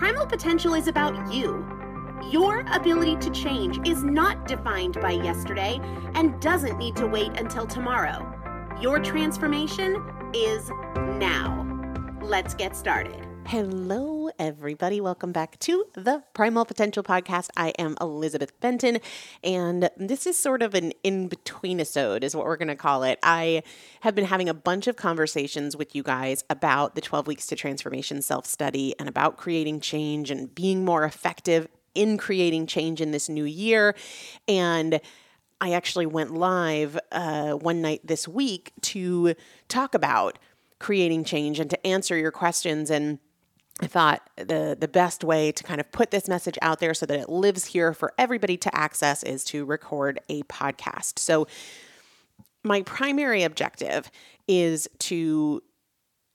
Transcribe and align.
Primal 0.00 0.24
potential 0.24 0.72
is 0.72 0.88
about 0.88 1.30
you. 1.30 1.62
Your 2.30 2.64
ability 2.72 3.16
to 3.16 3.28
change 3.28 3.86
is 3.86 4.02
not 4.02 4.48
defined 4.48 4.98
by 4.98 5.10
yesterday 5.10 5.78
and 6.14 6.40
doesn't 6.40 6.78
need 6.78 6.96
to 6.96 7.06
wait 7.06 7.38
until 7.38 7.66
tomorrow. 7.66 8.26
Your 8.80 8.98
transformation 8.98 10.02
is 10.32 10.70
now. 10.96 11.66
Let's 12.22 12.54
get 12.54 12.74
started. 12.76 13.26
Hello, 13.44 14.19
everybody. 14.40 15.02
Welcome 15.02 15.32
back 15.32 15.58
to 15.58 15.84
the 15.92 16.22
Primal 16.32 16.64
Potential 16.64 17.02
Podcast. 17.02 17.50
I 17.58 17.74
am 17.78 17.94
Elizabeth 18.00 18.58
Benton, 18.58 18.98
and 19.44 19.90
this 19.98 20.26
is 20.26 20.38
sort 20.38 20.62
of 20.62 20.74
an 20.74 20.94
in 21.04 21.28
between 21.28 21.78
episode, 21.78 22.24
is 22.24 22.34
what 22.34 22.46
we're 22.46 22.56
going 22.56 22.68
to 22.68 22.74
call 22.74 23.02
it. 23.02 23.18
I 23.22 23.62
have 24.00 24.14
been 24.14 24.24
having 24.24 24.48
a 24.48 24.54
bunch 24.54 24.86
of 24.86 24.96
conversations 24.96 25.76
with 25.76 25.94
you 25.94 26.02
guys 26.02 26.42
about 26.48 26.94
the 26.94 27.02
12 27.02 27.26
Weeks 27.26 27.48
to 27.48 27.54
Transformation 27.54 28.22
self 28.22 28.46
study 28.46 28.94
and 28.98 29.10
about 29.10 29.36
creating 29.36 29.80
change 29.80 30.30
and 30.30 30.54
being 30.54 30.86
more 30.86 31.04
effective 31.04 31.68
in 31.94 32.16
creating 32.16 32.66
change 32.66 33.02
in 33.02 33.10
this 33.10 33.28
new 33.28 33.44
year. 33.44 33.94
And 34.48 35.02
I 35.60 35.72
actually 35.72 36.06
went 36.06 36.32
live 36.32 36.98
uh, 37.12 37.52
one 37.52 37.82
night 37.82 38.00
this 38.04 38.26
week 38.26 38.72
to 38.82 39.34
talk 39.68 39.94
about 39.94 40.38
creating 40.78 41.24
change 41.24 41.60
and 41.60 41.68
to 41.68 41.86
answer 41.86 42.16
your 42.16 42.32
questions 42.32 42.88
and 42.88 43.18
I 43.80 43.86
thought 43.86 44.28
the 44.36 44.76
the 44.78 44.88
best 44.88 45.24
way 45.24 45.52
to 45.52 45.64
kind 45.64 45.80
of 45.80 45.90
put 45.90 46.10
this 46.10 46.28
message 46.28 46.58
out 46.60 46.80
there 46.80 46.94
so 46.94 47.06
that 47.06 47.18
it 47.18 47.28
lives 47.28 47.66
here 47.66 47.94
for 47.94 48.12
everybody 48.18 48.56
to 48.58 48.74
access 48.76 49.22
is 49.22 49.42
to 49.44 49.64
record 49.64 50.20
a 50.28 50.42
podcast. 50.44 51.18
So 51.18 51.46
my 52.62 52.82
primary 52.82 53.42
objective 53.42 54.10
is 54.46 54.86
to 54.98 55.62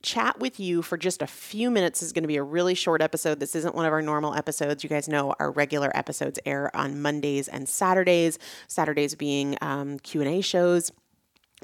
chat 0.02 0.40
with 0.40 0.60
you 0.60 0.82
for 0.82 0.98
just 0.98 1.22
a 1.22 1.28
few 1.28 1.72
minutes. 1.72 2.00
This 2.00 2.08
is 2.08 2.14
going 2.14 2.24
to 2.24 2.28
be 2.28 2.38
a 2.38 2.44
really 2.44 2.76
short 2.76 3.02
episode. 3.02 3.40
This 3.40 3.56
isn't 3.56 3.76
one 3.76 3.86
of 3.86 3.94
our 3.94 4.02
normal 4.02 4.36
episodes. 4.36 4.84
You 4.84 4.90
guys 4.90 5.08
know 5.08 5.34
our 5.40 5.52
regular 5.52 5.96
episodes 5.96 6.40
air 6.46 6.76
on 6.76 7.02
mondays 7.02 7.48
and 7.48 7.68
saturdays 7.68 8.40
saturdays 8.68 9.16
being 9.16 9.58
um, 9.62 10.00
q&a 10.00 10.42
shows 10.42 10.92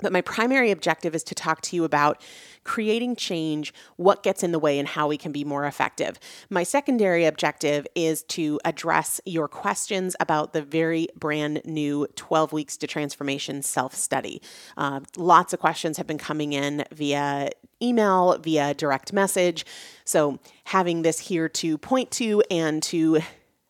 but 0.02 0.14
my 0.14 0.22
primary 0.22 0.72
objective 0.72 1.14
is 1.14 1.24
to 1.26 1.36
talk 1.36 1.62
to 1.62 1.76
you 1.76 1.84
about 1.84 2.22
creating 2.64 3.16
change, 3.16 3.74
what 3.98 4.24
gets 4.24 4.42
in 4.42 4.52
the 4.52 4.60
way, 4.60 4.80
and 4.80 4.88
how 4.88 5.08
we 5.08 5.18
can 5.18 5.32
be 5.32 5.44
more 5.44 5.66
effective. 5.66 6.18
My 6.50 6.64
secondary 6.64 7.26
objective 7.26 7.86
is 7.94 8.24
to 8.24 8.60
address 8.64 9.20
your 9.26 9.48
questions 9.48 10.16
about 10.20 10.54
the 10.54 10.62
very 10.62 11.08
brand 11.16 11.62
new 11.66 12.08
12 12.16 12.54
Weeks 12.54 12.78
to 12.78 12.88
Transformation 12.88 13.62
self 13.62 13.94
study. 13.94 14.42
Uh, 14.78 15.02
lots 15.18 15.54
of 15.54 15.60
questions 15.60 15.98
have 15.98 16.08
been 16.08 16.18
coming 16.18 16.54
in 16.54 16.86
via 16.92 17.50
email, 17.82 18.38
via 18.38 18.74
direct 18.74 19.12
message. 19.12 19.66
So, 20.06 20.40
having 20.66 21.02
this 21.02 21.20
here 21.20 21.50
to 21.50 21.78
point 21.78 22.12
to 22.12 22.42
and 22.50 22.82
to 22.84 23.20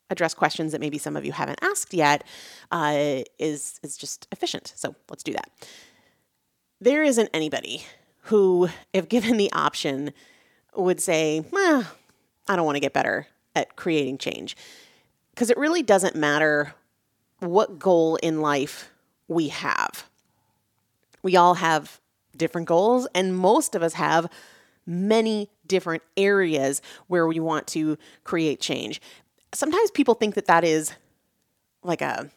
address 0.09 0.33
questions 0.33 0.73
that 0.73 0.81
maybe 0.81 0.97
some 0.97 1.15
of 1.15 1.25
you 1.25 1.31
haven't 1.31 1.59
asked 1.61 1.93
yet 1.93 2.25
uh, 2.71 3.23
is, 3.39 3.79
is 3.81 3.97
just 3.97 4.27
efficient. 4.31 4.73
So, 4.75 4.95
let's 5.09 5.23
do 5.23 5.33
that 5.33 5.49
there 6.81 7.03
isn't 7.03 7.29
anybody 7.33 7.85
who, 8.23 8.67
if 8.91 9.07
given 9.07 9.37
the 9.37 9.51
option, 9.53 10.11
would 10.75 10.99
say, 10.99 11.45
eh, 11.55 11.83
I 12.47 12.55
don't 12.55 12.65
want 12.65 12.75
to 12.75 12.81
get 12.81 12.91
better 12.91 13.27
at 13.55 13.75
creating 13.75 14.17
change. 14.17 14.57
Because 15.29 15.49
it 15.49 15.57
really 15.57 15.83
doesn't 15.83 16.15
matter 16.15 16.73
what 17.39 17.79
goal 17.79 18.17
in 18.17 18.41
life 18.41 18.89
we 19.27 19.49
have. 19.49 20.05
We 21.23 21.35
all 21.35 21.55
have 21.55 21.99
different 22.35 22.67
goals, 22.67 23.07
and 23.13 23.35
most 23.35 23.75
of 23.75 23.83
us 23.83 23.93
have 23.93 24.27
many 24.85 25.49
different 25.67 26.03
areas 26.17 26.81
where 27.07 27.27
we 27.27 27.39
want 27.39 27.67
to 27.67 27.97
create 28.23 28.59
change. 28.59 28.99
Sometimes 29.53 29.91
people 29.91 30.15
think 30.15 30.35
that 30.35 30.47
that 30.47 30.63
is 30.63 30.93
like 31.83 32.01
a 32.01 32.29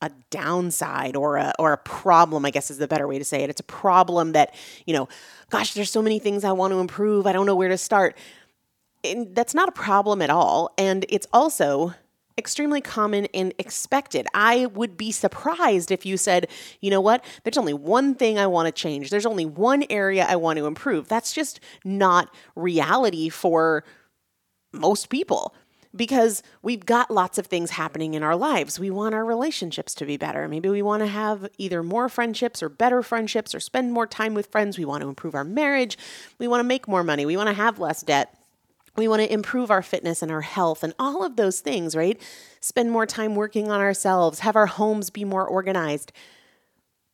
a 0.00 0.10
downside 0.30 1.16
or 1.16 1.36
a 1.36 1.52
or 1.58 1.72
a 1.72 1.78
problem 1.78 2.44
i 2.44 2.50
guess 2.50 2.70
is 2.70 2.78
the 2.78 2.86
better 2.86 3.08
way 3.08 3.18
to 3.18 3.24
say 3.24 3.42
it. 3.42 3.50
It's 3.50 3.60
a 3.60 3.64
problem 3.64 4.32
that 4.32 4.54
you 4.86 4.94
know 4.94 5.08
gosh 5.50 5.74
there's 5.74 5.90
so 5.90 6.02
many 6.02 6.18
things 6.18 6.44
i 6.44 6.52
want 6.52 6.72
to 6.72 6.80
improve. 6.80 7.26
I 7.26 7.32
don't 7.32 7.46
know 7.46 7.56
where 7.56 7.68
to 7.68 7.78
start. 7.78 8.16
And 9.04 9.34
that's 9.34 9.54
not 9.54 9.68
a 9.68 9.72
problem 9.72 10.22
at 10.22 10.30
all. 10.30 10.70
And 10.76 11.06
it's 11.08 11.26
also 11.32 11.94
extremely 12.36 12.80
common 12.80 13.26
and 13.34 13.52
expected. 13.58 14.26
I 14.32 14.66
would 14.66 14.96
be 14.96 15.10
surprised 15.10 15.90
if 15.90 16.06
you 16.06 16.16
said 16.16 16.48
you 16.80 16.90
know 16.90 17.00
what? 17.00 17.24
There's 17.42 17.58
only 17.58 17.74
one 17.74 18.14
thing 18.14 18.38
i 18.38 18.46
want 18.46 18.66
to 18.66 18.72
change. 18.72 19.10
There's 19.10 19.26
only 19.26 19.46
one 19.46 19.84
area 19.90 20.26
i 20.28 20.36
want 20.36 20.58
to 20.58 20.66
improve. 20.66 21.08
That's 21.08 21.32
just 21.32 21.60
not 21.84 22.32
reality 22.54 23.28
for 23.28 23.84
most 24.72 25.08
people 25.08 25.54
because 25.94 26.42
we've 26.62 26.84
got 26.86 27.10
lots 27.10 27.38
of 27.38 27.46
things 27.46 27.70
happening 27.70 28.14
in 28.14 28.22
our 28.22 28.36
lives. 28.36 28.78
We 28.78 28.90
want 28.90 29.14
our 29.14 29.24
relationships 29.24 29.94
to 29.94 30.06
be 30.06 30.16
better. 30.16 30.48
Maybe 30.48 30.68
we 30.68 30.82
want 30.82 31.02
to 31.02 31.06
have 31.06 31.48
either 31.58 31.82
more 31.82 32.08
friendships 32.08 32.62
or 32.62 32.68
better 32.68 33.02
friendships 33.02 33.54
or 33.54 33.60
spend 33.60 33.92
more 33.92 34.06
time 34.06 34.34
with 34.34 34.46
friends. 34.46 34.78
We 34.78 34.84
want 34.84 35.02
to 35.02 35.08
improve 35.08 35.34
our 35.34 35.44
marriage. 35.44 35.96
We 36.38 36.48
want 36.48 36.60
to 36.60 36.64
make 36.64 36.86
more 36.88 37.04
money. 37.04 37.24
We 37.26 37.36
want 37.36 37.48
to 37.48 37.54
have 37.54 37.78
less 37.78 38.02
debt. 38.02 38.34
We 38.96 39.08
want 39.08 39.22
to 39.22 39.32
improve 39.32 39.70
our 39.70 39.82
fitness 39.82 40.22
and 40.22 40.32
our 40.32 40.40
health 40.40 40.82
and 40.82 40.92
all 40.98 41.24
of 41.24 41.36
those 41.36 41.60
things, 41.60 41.94
right? 41.94 42.20
Spend 42.60 42.90
more 42.90 43.06
time 43.06 43.36
working 43.36 43.70
on 43.70 43.80
ourselves, 43.80 44.40
have 44.40 44.56
our 44.56 44.66
homes 44.66 45.08
be 45.08 45.24
more 45.24 45.46
organized. 45.46 46.10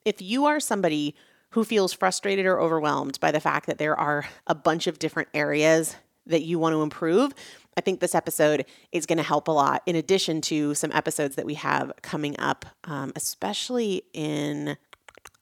If 0.04 0.22
you 0.22 0.46
are 0.46 0.60
somebody 0.60 1.14
who 1.50 1.62
feels 1.62 1.92
frustrated 1.92 2.46
or 2.46 2.58
overwhelmed 2.58 3.20
by 3.20 3.30
the 3.30 3.40
fact 3.40 3.66
that 3.66 3.78
there 3.78 3.98
are 3.98 4.26
a 4.46 4.54
bunch 4.54 4.86
of 4.86 4.98
different 4.98 5.28
areas 5.34 5.94
that 6.26 6.42
you 6.42 6.58
want 6.58 6.72
to 6.72 6.82
improve, 6.82 7.32
I 7.76 7.80
think 7.80 8.00
this 8.00 8.14
episode 8.14 8.64
is 8.92 9.06
going 9.06 9.18
to 9.18 9.24
help 9.24 9.48
a 9.48 9.52
lot, 9.52 9.82
in 9.86 9.96
addition 9.96 10.40
to 10.42 10.74
some 10.74 10.92
episodes 10.92 11.36
that 11.36 11.46
we 11.46 11.54
have 11.54 11.92
coming 12.02 12.36
up, 12.38 12.64
um, 12.84 13.12
especially 13.16 14.04
in 14.12 14.76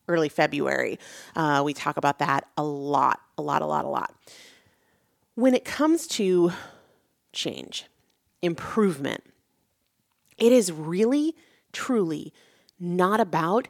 early 0.08 0.28
February. 0.28 0.98
Uh, 1.36 1.62
we 1.64 1.72
talk 1.72 1.96
about 1.96 2.18
that 2.18 2.48
a 2.56 2.62
lot, 2.62 3.20
a 3.38 3.42
lot, 3.42 3.62
a 3.62 3.66
lot, 3.66 3.84
a 3.84 3.88
lot. 3.88 4.14
When 5.34 5.54
it 5.54 5.64
comes 5.64 6.06
to 6.08 6.52
change, 7.32 7.86
improvement, 8.42 9.24
it 10.38 10.52
is 10.52 10.72
really, 10.72 11.34
truly 11.72 12.32
not 12.78 13.20
about 13.20 13.68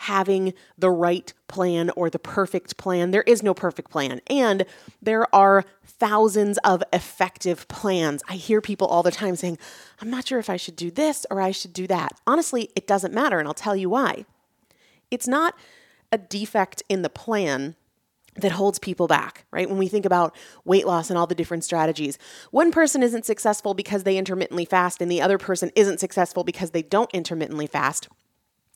having 0.00 0.54
the 0.78 0.90
right 0.90 1.34
plan 1.46 1.90
or 1.94 2.08
the 2.08 2.18
perfect 2.18 2.78
plan. 2.78 3.10
There 3.10 3.22
is 3.22 3.42
no 3.42 3.52
perfect 3.52 3.90
plan. 3.90 4.22
And 4.28 4.64
there 5.02 5.32
are 5.34 5.66
thousands 5.84 6.56
of 6.64 6.82
effective 6.90 7.68
plans. 7.68 8.22
I 8.26 8.36
hear 8.36 8.62
people 8.62 8.86
all 8.86 9.02
the 9.02 9.10
time 9.10 9.36
saying, 9.36 9.58
I'm 10.00 10.08
not 10.08 10.26
sure 10.26 10.38
if 10.38 10.48
I 10.48 10.56
should 10.56 10.76
do 10.76 10.90
this 10.90 11.26
or 11.30 11.38
I 11.38 11.50
should 11.50 11.74
do 11.74 11.86
that. 11.88 12.18
Honestly, 12.26 12.70
it 12.74 12.86
doesn't 12.86 13.12
matter, 13.12 13.38
and 13.38 13.46
I'll 13.46 13.52
tell 13.52 13.76
you 13.76 13.90
why. 13.90 14.24
It's 15.10 15.28
not 15.28 15.54
a 16.10 16.16
defect 16.16 16.82
in 16.88 17.02
the 17.02 17.10
plan 17.10 17.76
that 18.36 18.52
holds 18.52 18.78
people 18.78 19.06
back, 19.06 19.44
right? 19.50 19.68
When 19.68 19.76
we 19.76 19.88
think 19.88 20.06
about 20.06 20.34
weight 20.64 20.86
loss 20.86 21.10
and 21.10 21.18
all 21.18 21.26
the 21.26 21.34
different 21.34 21.62
strategies, 21.62 22.16
one 22.52 22.72
person 22.72 23.02
isn't 23.02 23.26
successful 23.26 23.74
because 23.74 24.04
they 24.04 24.16
intermittently 24.16 24.64
fast, 24.64 25.02
and 25.02 25.10
the 25.10 25.20
other 25.20 25.36
person 25.36 25.70
isn't 25.76 26.00
successful 26.00 26.42
because 26.42 26.70
they 26.70 26.82
don't 26.82 27.10
intermittently 27.12 27.66
fast. 27.66 28.08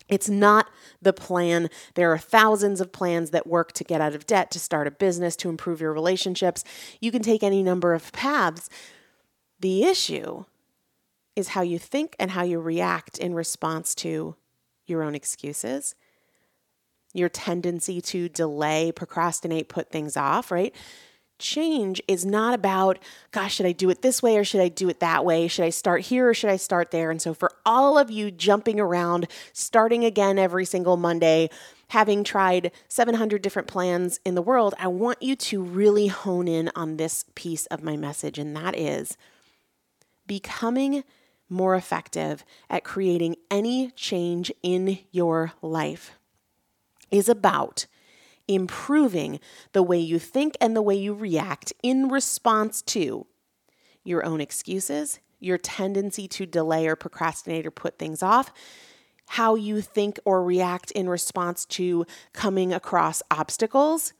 It's 0.09 0.29
not 0.29 0.69
the 1.01 1.13
plan. 1.13 1.71
There 1.95 2.13
are 2.13 2.19
thousands 2.19 2.81
of 2.81 2.93
plans 2.93 3.31
that 3.31 3.47
work 3.47 3.73
to 3.73 3.85
get 3.85 4.01
out 4.01 4.15
of 4.15 4.27
debt, 4.27 4.51
to 4.53 4.61
start 4.61 4.87
a 4.87 4.91
business, 4.91 5.35
to 5.37 5.49
improve 5.49 5.81
your 5.81 5.93
relationships. 5.93 6.63
You 7.01 7.11
can 7.11 7.23
take 7.23 7.43
any 7.43 7.63
number 7.63 7.95
of 7.95 8.13
paths. 8.13 8.69
The 9.61 9.85
issue 9.85 10.45
is 11.37 11.49
how 11.49 11.63
you 11.63 11.79
think 11.79 12.15
and 12.19 12.33
how 12.33 12.43
you 12.43 12.61
react 12.61 13.19
in 13.19 13.35
response 13.35 13.95
to 13.97 14.37
your 14.87 15.03
own 15.03 15.15
excuses, 15.15 15.95
your 17.13 17.29
tendency 17.29 18.01
to 18.01 18.29
delay, 18.29 18.93
procrastinate, 18.93 19.69
put 19.69 19.91
things 19.91 20.17
off, 20.17 20.51
right? 20.51 20.75
Change 21.39 22.01
is 22.09 22.25
not 22.25 22.55
about, 22.55 22.99
gosh, 23.31 23.57
should 23.57 23.67
I 23.67 23.73
do 23.73 23.91
it 23.91 24.03
this 24.03 24.23
way 24.23 24.37
or 24.37 24.45
should 24.45 24.61
I 24.61 24.69
do 24.69 24.89
it 24.89 25.01
that 25.01 25.25
way? 25.25 25.49
Should 25.49 25.65
I 25.65 25.71
start 25.71 26.03
here 26.03 26.29
or 26.29 26.35
should 26.35 26.51
I 26.51 26.57
start 26.57 26.91
there? 26.91 27.11
And 27.11 27.21
so, 27.21 27.35
for 27.35 27.53
all 27.67 27.99
of 27.99 28.11
you 28.11 28.31
jumping 28.31 28.81
around, 28.81 29.27
starting 29.53 30.05
again 30.05 30.39
every 30.39 30.65
single 30.65 30.97
Monday, 30.97 31.51
having 31.89 32.25
tried 32.25 32.73
700 32.89 33.43
different 33.43 33.69
plans 33.69 34.21
in 34.25 34.35
the 34.35 34.43
world, 34.43 34.75
I 34.79 34.89
want 34.89 35.23
you 35.23 35.37
to 35.37 35.63
really 35.63 36.07
hone 36.07 36.49
in 36.49 36.71
on 36.75 36.97
this 36.97 37.25
piece 37.35 37.67
of 37.67 37.83
my 37.83 37.97
message, 37.97 38.39
and 38.39 38.57
that 38.57 38.77
is 38.77 39.17
becoming 40.27 41.05
more 41.49 41.75
effective 41.75 42.45
at 42.71 42.85
creating 42.85 43.37
any 43.51 43.91
change 43.91 44.51
in 44.63 44.99
your 45.11 45.53
life 45.63 46.13
is 47.11 47.29
about 47.29 47.87
improving 48.49 49.41
the 49.73 49.83
way 49.83 49.99
you 49.99 50.19
think 50.19 50.57
and 50.61 50.77
the 50.77 50.83
way 50.83 50.95
you 50.95 51.15
react 51.15 51.73
in 51.83 52.09
response 52.09 52.83
to 52.83 53.27
your 54.05 54.25
own 54.25 54.41
excuses, 54.41 55.19
your 55.41 55.59
tendency 55.59 56.29
to 56.29 56.47
delay 56.47 56.87
or 56.87 56.97
procrastinate 56.97 57.67
or 57.67 57.71
put 57.71 57.99
things 57.99 58.23
off, 58.23 58.53
how 59.27 59.55
you 59.55 59.81
think 59.81 60.19
or 60.25 60.45
react 60.45 60.91
in 60.91 61.09
response 61.09 61.65
to 61.65 62.07
coming 62.33 62.73
across 62.73 63.23
obstacles, 63.31 64.13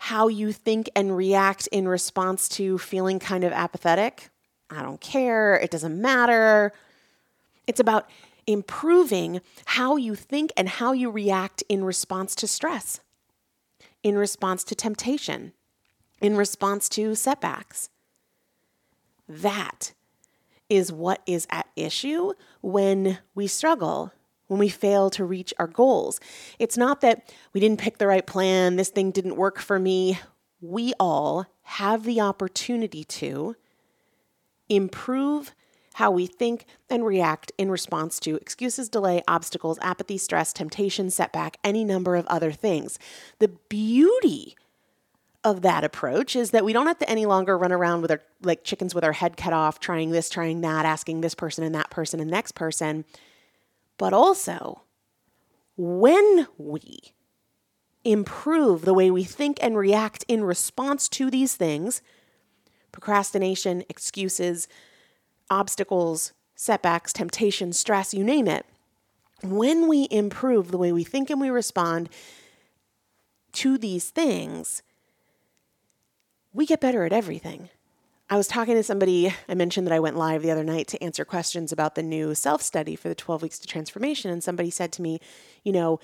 how 0.00 0.28
you 0.28 0.52
think 0.52 0.90
and 0.94 1.16
react 1.16 1.66
in 1.68 1.88
response 1.88 2.48
to 2.48 2.78
feeling 2.78 3.18
kind 3.18 3.44
of 3.44 3.52
apathetic. 3.52 4.30
I 4.70 4.82
don't 4.82 5.00
care, 5.00 5.54
it 5.56 5.70
doesn't 5.70 6.00
matter. 6.00 6.72
It's 7.66 7.80
about 7.80 8.08
improving 8.46 9.40
how 9.66 9.96
you 9.96 10.14
think 10.14 10.52
and 10.56 10.68
how 10.68 10.92
you 10.92 11.10
react 11.10 11.62
in 11.68 11.84
response 11.84 12.34
to 12.36 12.46
stress 12.46 13.00
in 14.02 14.16
response 14.16 14.64
to 14.64 14.74
temptation, 14.74 15.52
in 16.20 16.36
response 16.36 16.88
to 16.90 17.14
setbacks. 17.14 17.90
That 19.28 19.92
is 20.68 20.92
what 20.92 21.22
is 21.26 21.46
at 21.50 21.66
issue 21.76 22.32
when 22.60 23.18
we 23.34 23.46
struggle, 23.46 24.12
when 24.46 24.58
we 24.58 24.68
fail 24.68 25.10
to 25.10 25.24
reach 25.24 25.52
our 25.58 25.66
goals. 25.66 26.20
It's 26.58 26.76
not 26.76 27.00
that 27.00 27.32
we 27.52 27.60
didn't 27.60 27.80
pick 27.80 27.98
the 27.98 28.06
right 28.06 28.26
plan, 28.26 28.76
this 28.76 28.90
thing 28.90 29.10
didn't 29.10 29.36
work 29.36 29.58
for 29.58 29.78
me. 29.78 30.18
We 30.60 30.92
all 30.98 31.46
have 31.62 32.04
the 32.04 32.20
opportunity 32.20 33.04
to 33.04 33.56
improve 34.68 35.54
how 35.98 36.12
we 36.12 36.26
think 36.28 36.64
and 36.88 37.04
react 37.04 37.50
in 37.58 37.72
response 37.72 38.20
to 38.20 38.36
excuses, 38.36 38.88
delay, 38.88 39.20
obstacles, 39.26 39.80
apathy, 39.82 40.16
stress, 40.16 40.52
temptation, 40.52 41.10
setback, 41.10 41.56
any 41.64 41.84
number 41.84 42.14
of 42.14 42.24
other 42.28 42.52
things. 42.52 43.00
The 43.40 43.48
beauty 43.68 44.56
of 45.42 45.62
that 45.62 45.82
approach 45.82 46.36
is 46.36 46.52
that 46.52 46.64
we 46.64 46.72
don't 46.72 46.86
have 46.86 47.00
to 47.00 47.10
any 47.10 47.26
longer 47.26 47.58
run 47.58 47.72
around 47.72 48.02
with 48.02 48.12
our 48.12 48.22
like 48.42 48.62
chickens 48.62 48.94
with 48.94 49.02
our 49.02 49.12
head 49.12 49.36
cut 49.36 49.52
off, 49.52 49.80
trying 49.80 50.12
this, 50.12 50.30
trying 50.30 50.60
that, 50.60 50.86
asking 50.86 51.20
this 51.20 51.34
person 51.34 51.64
and 51.64 51.74
that 51.74 51.90
person 51.90 52.20
and 52.20 52.30
next 52.30 52.52
person. 52.52 53.04
But 53.96 54.12
also, 54.12 54.82
when 55.76 56.46
we 56.58 57.12
improve 58.04 58.84
the 58.84 58.94
way 58.94 59.10
we 59.10 59.24
think 59.24 59.58
and 59.60 59.76
react 59.76 60.24
in 60.28 60.44
response 60.44 61.08
to 61.08 61.28
these 61.28 61.56
things, 61.56 62.02
procrastination, 62.92 63.82
excuses, 63.88 64.68
obstacles, 65.50 66.32
setbacks, 66.54 67.12
temptation, 67.12 67.72
stress, 67.72 68.12
you 68.12 68.24
name 68.24 68.48
it, 68.48 68.66
when 69.42 69.88
we 69.88 70.08
improve 70.10 70.70
the 70.70 70.78
way 70.78 70.92
we 70.92 71.04
think 71.04 71.30
and 71.30 71.40
we 71.40 71.50
respond 71.50 72.08
to 73.52 73.78
these 73.78 74.10
things, 74.10 74.82
we 76.52 76.66
get 76.66 76.80
better 76.80 77.04
at 77.04 77.12
everything. 77.12 77.68
I 78.30 78.36
was 78.36 78.46
talking 78.46 78.74
to 78.74 78.82
somebody, 78.82 79.34
I 79.48 79.54
mentioned 79.54 79.86
that 79.86 79.94
I 79.94 80.00
went 80.00 80.16
live 80.16 80.42
the 80.42 80.50
other 80.50 80.64
night 80.64 80.86
to 80.88 81.02
answer 81.02 81.24
questions 81.24 81.72
about 81.72 81.94
the 81.94 82.02
new 82.02 82.34
self 82.34 82.60
study 82.60 82.94
for 82.94 83.08
the 83.08 83.14
12 83.14 83.42
weeks 83.42 83.58
to 83.60 83.66
transformation. 83.66 84.30
And 84.30 84.44
somebody 84.44 84.70
said 84.70 84.92
to 84.92 85.02
me, 85.02 85.20
you 85.64 85.72
know, 85.72 85.98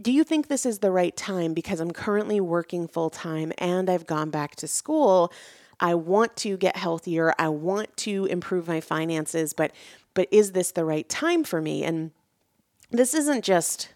do 0.00 0.12
you 0.12 0.22
think 0.22 0.46
this 0.46 0.64
is 0.64 0.78
the 0.78 0.92
right 0.92 1.16
time? 1.16 1.54
Because 1.54 1.80
I'm 1.80 1.90
currently 1.90 2.40
working 2.40 2.86
full 2.86 3.10
time 3.10 3.52
and 3.58 3.90
I've 3.90 4.06
gone 4.06 4.30
back 4.30 4.54
to 4.56 4.68
school. 4.68 5.32
I 5.80 5.94
want 5.94 6.36
to 6.38 6.56
get 6.56 6.76
healthier. 6.76 7.34
I 7.38 7.48
want 7.48 7.96
to 7.98 8.26
improve 8.26 8.66
my 8.68 8.80
finances, 8.80 9.52
but 9.52 9.72
but 10.14 10.28
is 10.32 10.52
this 10.52 10.72
the 10.72 10.84
right 10.84 11.08
time 11.08 11.44
for 11.44 11.60
me? 11.60 11.84
And 11.84 12.10
this 12.90 13.14
isn't 13.14 13.44
just 13.44 13.90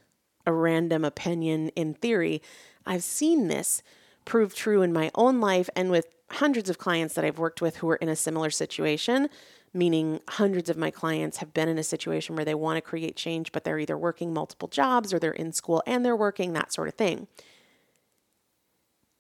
a 0.46 0.52
random 0.52 1.04
opinion 1.04 1.70
in 1.70 1.94
theory. 1.94 2.40
I've 2.86 3.02
seen 3.02 3.48
this 3.48 3.82
prove 4.24 4.54
true 4.54 4.82
in 4.82 4.92
my 4.92 5.10
own 5.14 5.40
life 5.40 5.68
and 5.74 5.90
with 5.90 6.06
hundreds 6.30 6.70
of 6.70 6.78
clients 6.78 7.14
that 7.14 7.24
I've 7.24 7.38
worked 7.38 7.60
with 7.60 7.76
who 7.76 7.90
are 7.90 7.96
in 7.96 8.08
a 8.08 8.16
similar 8.16 8.50
situation, 8.50 9.28
meaning 9.74 10.20
hundreds 10.28 10.70
of 10.70 10.76
my 10.76 10.90
clients 10.90 11.38
have 11.38 11.52
been 11.52 11.68
in 11.68 11.78
a 11.78 11.82
situation 11.82 12.36
where 12.36 12.44
they 12.44 12.54
want 12.54 12.76
to 12.76 12.82
create 12.82 13.16
change, 13.16 13.52
but 13.52 13.64
they're 13.64 13.78
either 13.78 13.98
working 13.98 14.32
multiple 14.32 14.68
jobs 14.68 15.12
or 15.12 15.18
they're 15.18 15.32
in 15.32 15.52
school 15.52 15.82
and 15.86 16.04
they're 16.04 16.16
working, 16.16 16.52
that 16.52 16.72
sort 16.72 16.88
of 16.88 16.94
thing. 16.94 17.26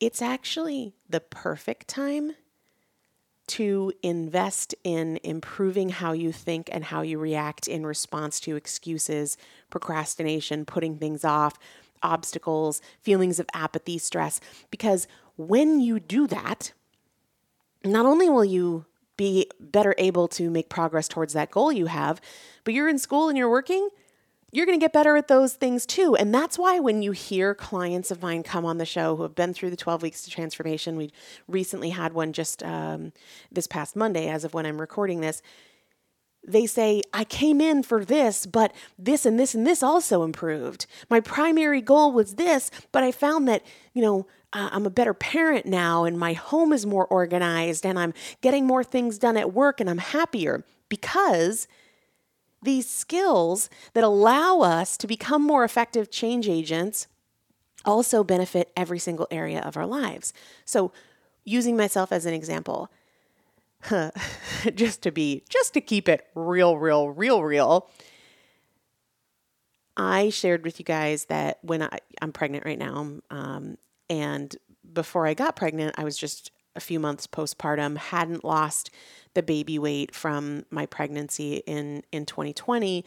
It's 0.00 0.22
actually 0.22 0.94
the 1.08 1.20
perfect 1.20 1.88
time 1.88 2.32
to 3.48 3.92
invest 4.02 4.74
in 4.84 5.18
improving 5.22 5.88
how 5.88 6.12
you 6.12 6.32
think 6.32 6.68
and 6.72 6.84
how 6.84 7.02
you 7.02 7.18
react 7.18 7.68
in 7.68 7.84
response 7.84 8.40
to 8.40 8.56
excuses, 8.56 9.36
procrastination, 9.70 10.64
putting 10.64 10.96
things 10.96 11.24
off, 11.24 11.58
obstacles, 12.02 12.80
feelings 13.00 13.38
of 13.38 13.46
apathy, 13.52 13.98
stress. 13.98 14.40
Because 14.70 15.06
when 15.36 15.80
you 15.80 16.00
do 16.00 16.26
that, 16.26 16.72
not 17.84 18.06
only 18.06 18.28
will 18.28 18.44
you 18.44 18.86
be 19.16 19.46
better 19.60 19.94
able 19.98 20.28
to 20.28 20.50
make 20.50 20.68
progress 20.68 21.08
towards 21.08 21.32
that 21.32 21.50
goal 21.50 21.72
you 21.72 21.86
have, 21.86 22.20
but 22.64 22.74
you're 22.74 22.88
in 22.88 22.98
school 22.98 23.28
and 23.28 23.36
you're 23.36 23.50
working, 23.50 23.88
you're 24.52 24.66
going 24.66 24.78
to 24.78 24.84
get 24.84 24.92
better 24.92 25.16
at 25.16 25.28
those 25.28 25.54
things 25.54 25.86
too. 25.86 26.14
And 26.14 26.32
that's 26.32 26.58
why 26.58 26.78
when 26.78 27.02
you 27.02 27.12
hear 27.12 27.54
clients 27.54 28.10
of 28.10 28.20
mine 28.20 28.42
come 28.42 28.66
on 28.66 28.76
the 28.76 28.84
show 28.84 29.16
who 29.16 29.22
have 29.22 29.34
been 29.34 29.54
through 29.54 29.70
the 29.70 29.76
12 29.76 30.02
weeks 30.02 30.22
to 30.22 30.30
transformation, 30.30 30.96
we 30.96 31.10
recently 31.48 31.90
had 31.90 32.12
one 32.12 32.34
just 32.34 32.62
um, 32.62 33.12
this 33.50 33.66
past 33.66 33.96
Monday, 33.96 34.28
as 34.28 34.44
of 34.44 34.52
when 34.52 34.66
I'm 34.66 34.78
recording 34.78 35.22
this. 35.22 35.40
They 36.46 36.66
say, 36.66 37.02
I 37.14 37.24
came 37.24 37.60
in 37.60 37.82
for 37.82 38.04
this, 38.04 38.46
but 38.46 38.74
this 38.98 39.24
and 39.24 39.38
this 39.40 39.54
and 39.54 39.66
this 39.66 39.82
also 39.82 40.22
improved. 40.22 40.86
My 41.08 41.20
primary 41.20 41.80
goal 41.80 42.12
was 42.12 42.34
this, 42.34 42.70
but 42.90 43.02
I 43.02 43.10
found 43.10 43.48
that, 43.48 43.64
you 43.94 44.02
know, 44.02 44.26
uh, 44.52 44.68
I'm 44.70 44.84
a 44.84 44.90
better 44.90 45.14
parent 45.14 45.64
now 45.64 46.04
and 46.04 46.18
my 46.18 46.34
home 46.34 46.74
is 46.74 46.84
more 46.84 47.06
organized 47.06 47.86
and 47.86 47.98
I'm 47.98 48.12
getting 48.42 48.66
more 48.66 48.84
things 48.84 49.18
done 49.18 49.38
at 49.38 49.54
work 49.54 49.80
and 49.80 49.88
I'm 49.88 49.98
happier 49.98 50.62
because 50.90 51.68
these 52.62 52.88
skills 52.88 53.68
that 53.94 54.04
allow 54.04 54.60
us 54.60 54.96
to 54.98 55.06
become 55.06 55.42
more 55.42 55.64
effective 55.64 56.10
change 56.10 56.48
agents 56.48 57.08
also 57.84 58.22
benefit 58.22 58.72
every 58.76 58.98
single 58.98 59.26
area 59.30 59.60
of 59.60 59.76
our 59.76 59.86
lives. 59.86 60.32
So, 60.64 60.92
using 61.44 61.76
myself 61.76 62.12
as 62.12 62.24
an 62.24 62.34
example, 62.34 62.90
just 64.74 65.02
to 65.02 65.10
be, 65.10 65.42
just 65.48 65.74
to 65.74 65.80
keep 65.80 66.08
it 66.08 66.26
real, 66.34 66.78
real, 66.78 67.10
real, 67.10 67.42
real, 67.42 67.90
I 69.96 70.30
shared 70.30 70.64
with 70.64 70.78
you 70.78 70.84
guys 70.84 71.26
that 71.26 71.58
when 71.62 71.82
I, 71.82 71.98
I'm 72.20 72.32
pregnant 72.32 72.64
right 72.64 72.78
now, 72.78 73.18
um, 73.30 73.76
and 74.08 74.54
before 74.92 75.26
I 75.26 75.34
got 75.34 75.56
pregnant, 75.56 75.96
I 75.98 76.04
was 76.04 76.16
just 76.16 76.50
a 76.74 76.80
few 76.80 76.98
months 76.98 77.26
postpartum, 77.26 77.96
hadn't 77.96 78.44
lost 78.44 78.90
the 79.34 79.42
baby 79.42 79.78
weight 79.78 80.14
from 80.14 80.64
my 80.70 80.86
pregnancy 80.86 81.62
in, 81.66 82.02
in 82.12 82.26
2020 82.26 83.04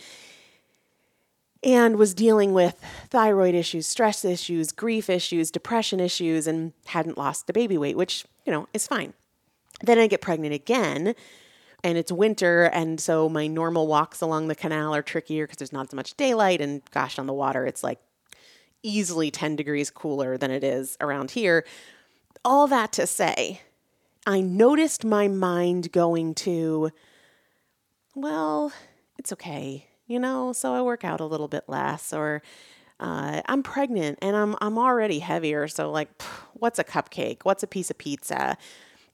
and 1.66 1.98
was 1.98 2.14
dealing 2.14 2.54
with 2.54 2.80
thyroid 3.10 3.56
issues, 3.56 3.88
stress 3.88 4.24
issues, 4.24 4.72
grief 4.72 5.10
issues, 5.10 5.50
depression 5.50 6.00
issues, 6.00 6.46
and 6.46 6.74
hadn't 6.86 7.18
lost 7.18 7.48
the 7.48 7.54
baby 7.54 7.78
weight, 7.78 7.98
which, 7.98 8.24
you 8.46 8.52
know, 8.52 8.68
is 8.72 8.86
fine. 8.86 9.14
Then 9.82 9.98
I 9.98 10.06
get 10.06 10.22
pregnant 10.22 10.54
again, 10.54 11.16
and 11.84 11.98
it's 11.98 12.12
winter, 12.12 12.66
and 12.66 13.02
so 13.02 13.28
my 13.28 13.48
normal 13.48 13.88
walks 13.88 14.22
along 14.22 14.48
the 14.48 14.56
canal 14.56 14.94
are 14.94 15.02
trickier 15.02 15.46
because 15.46 15.58
there's 15.58 15.74
not 15.74 15.88
as 15.88 15.94
much 15.96 16.16
daylight, 16.16 16.62
and 16.62 16.84
gosh, 16.92 17.18
on 17.18 17.26
the 17.26 17.34
water, 17.34 17.66
it's 17.66 17.84
like 17.84 18.00
easily 18.84 19.32
10 19.32 19.56
degrees 19.56 19.90
cooler 19.90 20.38
than 20.38 20.52
it 20.52 20.64
is 20.64 20.96
around 21.02 21.32
here. 21.32 21.66
All 22.46 22.68
that 22.68 22.92
to 22.94 23.08
say, 23.08 23.62
I 24.26 24.42
noticed 24.42 25.06
my 25.06 25.28
mind 25.28 25.92
going 25.92 26.34
to, 26.36 26.92
well, 28.16 28.72
it's 29.20 29.32
okay, 29.34 29.88
you 30.08 30.20
know, 30.20 30.52
so 30.52 30.74
I 30.74 30.82
work 30.82 31.04
out 31.04 31.20
a 31.20 31.26
little 31.26 31.48
bit 31.48 31.66
less, 31.68 32.12
or 32.12 32.42
uh, 33.00 33.42
I'm 33.46 33.62
pregnant 33.62 34.20
and 34.22 34.36
I'm 34.36 34.56
I'm 34.62 34.78
already 34.78 35.20
heavier, 35.20 35.68
so 35.68 35.92
like, 35.92 36.18
pff, 36.18 36.44
what's 36.54 36.80
a 36.80 36.84
cupcake? 36.84 37.40
What's 37.44 37.64
a 37.64 37.68
piece 37.68 37.92
of 37.92 37.98
pizza? 37.98 38.58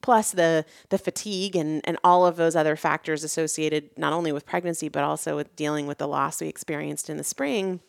Plus 0.02 0.32
the 0.32 0.66
the 0.90 0.98
fatigue 0.98 1.56
and 1.56 1.82
and 1.84 1.98
all 2.04 2.26
of 2.26 2.36
those 2.36 2.56
other 2.56 2.76
factors 2.76 3.24
associated 3.24 3.90
not 3.98 4.14
only 4.14 4.32
with 4.32 4.46
pregnancy 4.46 4.90
but 4.90 5.04
also 5.04 5.36
with 5.36 5.56
dealing 5.56 5.88
with 5.88 5.98
the 5.98 6.08
loss 6.08 6.42
we 6.42 6.48
experienced 6.48 7.10
in 7.10 7.18
the 7.18 7.24
spring. 7.24 7.82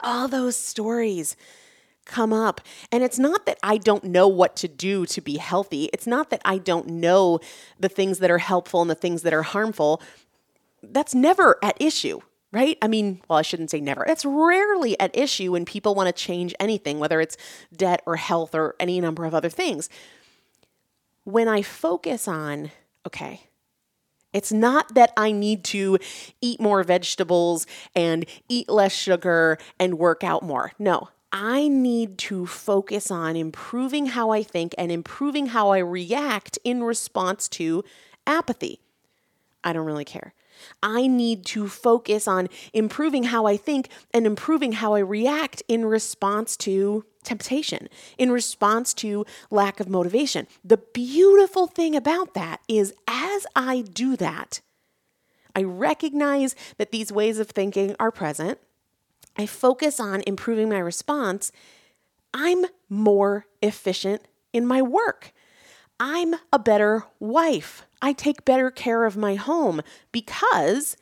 All 0.00 0.28
those 0.28 0.56
stories 0.56 1.36
come 2.06 2.32
up. 2.32 2.60
And 2.90 3.02
it's 3.02 3.18
not 3.18 3.44
that 3.46 3.58
I 3.62 3.76
don't 3.76 4.04
know 4.04 4.26
what 4.28 4.56
to 4.56 4.68
do 4.68 5.04
to 5.06 5.20
be 5.20 5.36
healthy. 5.36 5.90
It's 5.92 6.06
not 6.06 6.30
that 6.30 6.40
I 6.44 6.58
don't 6.58 6.86
know 6.86 7.40
the 7.78 7.88
things 7.88 8.18
that 8.20 8.30
are 8.30 8.38
helpful 8.38 8.80
and 8.80 8.90
the 8.90 8.94
things 8.94 9.22
that 9.22 9.34
are 9.34 9.42
harmful. 9.42 10.00
That's 10.82 11.14
never 11.14 11.58
at 11.62 11.76
issue, 11.80 12.20
right? 12.52 12.78
I 12.80 12.88
mean, 12.88 13.20
well, 13.28 13.38
I 13.38 13.42
shouldn't 13.42 13.70
say 13.70 13.80
never. 13.80 14.04
It's 14.06 14.24
rarely 14.24 14.98
at 14.98 15.16
issue 15.16 15.52
when 15.52 15.64
people 15.64 15.94
want 15.94 16.06
to 16.06 16.12
change 16.12 16.54
anything, 16.58 16.98
whether 16.98 17.20
it's 17.20 17.36
debt 17.76 18.02
or 18.06 18.16
health 18.16 18.54
or 18.54 18.76
any 18.80 19.00
number 19.00 19.24
of 19.24 19.34
other 19.34 19.50
things. 19.50 19.90
When 21.24 21.48
I 21.48 21.62
focus 21.62 22.28
on, 22.28 22.70
okay, 23.04 23.42
it's 24.32 24.52
not 24.52 24.94
that 24.94 25.12
I 25.16 25.32
need 25.32 25.64
to 25.64 25.98
eat 26.40 26.60
more 26.60 26.82
vegetables 26.82 27.66
and 27.94 28.26
eat 28.48 28.68
less 28.68 28.92
sugar 28.92 29.58
and 29.80 29.98
work 29.98 30.22
out 30.22 30.42
more. 30.42 30.72
No, 30.78 31.08
I 31.38 31.68
need 31.68 32.16
to 32.18 32.46
focus 32.46 33.10
on 33.10 33.36
improving 33.36 34.06
how 34.06 34.30
I 34.30 34.42
think 34.42 34.74
and 34.78 34.90
improving 34.90 35.48
how 35.48 35.70
I 35.70 35.78
react 35.80 36.58
in 36.64 36.82
response 36.82 37.46
to 37.50 37.84
apathy. 38.26 38.80
I 39.62 39.74
don't 39.74 39.84
really 39.84 40.06
care. 40.06 40.32
I 40.82 41.06
need 41.06 41.44
to 41.46 41.68
focus 41.68 42.26
on 42.26 42.48
improving 42.72 43.24
how 43.24 43.44
I 43.44 43.58
think 43.58 43.90
and 44.14 44.24
improving 44.24 44.72
how 44.72 44.94
I 44.94 45.00
react 45.00 45.62
in 45.68 45.84
response 45.84 46.56
to 46.58 47.04
temptation, 47.22 47.90
in 48.16 48.32
response 48.32 48.94
to 48.94 49.26
lack 49.50 49.78
of 49.78 49.90
motivation. 49.90 50.46
The 50.64 50.78
beautiful 50.78 51.66
thing 51.66 51.94
about 51.94 52.32
that 52.32 52.62
is 52.66 52.94
as 53.06 53.46
I 53.54 53.82
do 53.82 54.16
that, 54.16 54.62
I 55.54 55.64
recognize 55.64 56.54
that 56.78 56.92
these 56.92 57.12
ways 57.12 57.38
of 57.38 57.50
thinking 57.50 57.94
are 58.00 58.10
present. 58.10 58.58
I 59.38 59.46
focus 59.46 60.00
on 60.00 60.22
improving 60.26 60.68
my 60.68 60.78
response, 60.78 61.52
I'm 62.32 62.66
more 62.88 63.46
efficient 63.62 64.22
in 64.52 64.66
my 64.66 64.82
work. 64.82 65.32
I'm 65.98 66.34
a 66.52 66.58
better 66.58 67.04
wife. 67.18 67.86
I 68.02 68.12
take 68.12 68.44
better 68.44 68.70
care 68.70 69.04
of 69.04 69.16
my 69.16 69.34
home 69.34 69.80
because 70.12 70.96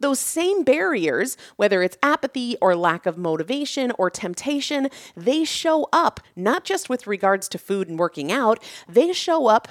those 0.00 0.20
same 0.20 0.62
barriers, 0.62 1.36
whether 1.56 1.82
it's 1.82 1.98
apathy 2.02 2.56
or 2.60 2.76
lack 2.76 3.04
of 3.04 3.18
motivation 3.18 3.92
or 3.98 4.10
temptation, 4.10 4.88
they 5.16 5.44
show 5.44 5.88
up 5.92 6.20
not 6.36 6.64
just 6.64 6.88
with 6.88 7.06
regards 7.06 7.48
to 7.48 7.58
food 7.58 7.88
and 7.88 7.98
working 7.98 8.30
out, 8.30 8.62
they 8.88 9.12
show 9.12 9.48
up 9.48 9.68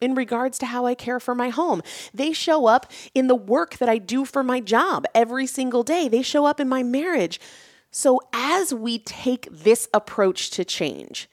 in 0.00 0.14
regards 0.14 0.58
to 0.58 0.66
how 0.66 0.86
I 0.86 0.94
care 0.94 1.20
for 1.20 1.34
my 1.34 1.48
home. 1.48 1.82
They 2.14 2.32
show 2.32 2.66
up 2.66 2.90
in 3.14 3.26
the 3.26 3.34
work 3.34 3.78
that 3.78 3.88
I 3.88 3.98
do 3.98 4.24
for 4.24 4.42
my 4.42 4.60
job 4.60 5.06
every 5.14 5.46
single 5.46 5.82
day. 5.82 6.08
They 6.08 6.22
show 6.22 6.46
up 6.46 6.60
in 6.60 6.68
my 6.68 6.82
marriage. 6.82 7.40
So, 7.90 8.20
as 8.32 8.74
we 8.74 8.98
take 8.98 9.48
this 9.50 9.88
approach 9.94 10.50
to 10.50 10.64
change, 10.64 11.28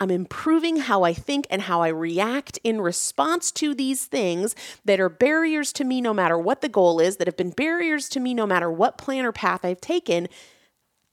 I'm 0.00 0.10
improving 0.10 0.78
how 0.78 1.04
I 1.04 1.14
think 1.14 1.46
and 1.50 1.62
how 1.62 1.80
I 1.80 1.88
react 1.88 2.58
in 2.64 2.80
response 2.80 3.52
to 3.52 3.74
these 3.74 4.06
things 4.06 4.56
that 4.84 4.98
are 4.98 5.08
barriers 5.08 5.72
to 5.74 5.84
me 5.84 6.00
no 6.00 6.12
matter 6.12 6.36
what 6.36 6.60
the 6.60 6.68
goal 6.68 6.98
is, 6.98 7.18
that 7.18 7.28
have 7.28 7.36
been 7.36 7.50
barriers 7.50 8.08
to 8.10 8.20
me 8.20 8.34
no 8.34 8.46
matter 8.46 8.70
what 8.70 8.98
plan 8.98 9.24
or 9.24 9.32
path 9.32 9.64
I've 9.64 9.80
taken. 9.80 10.28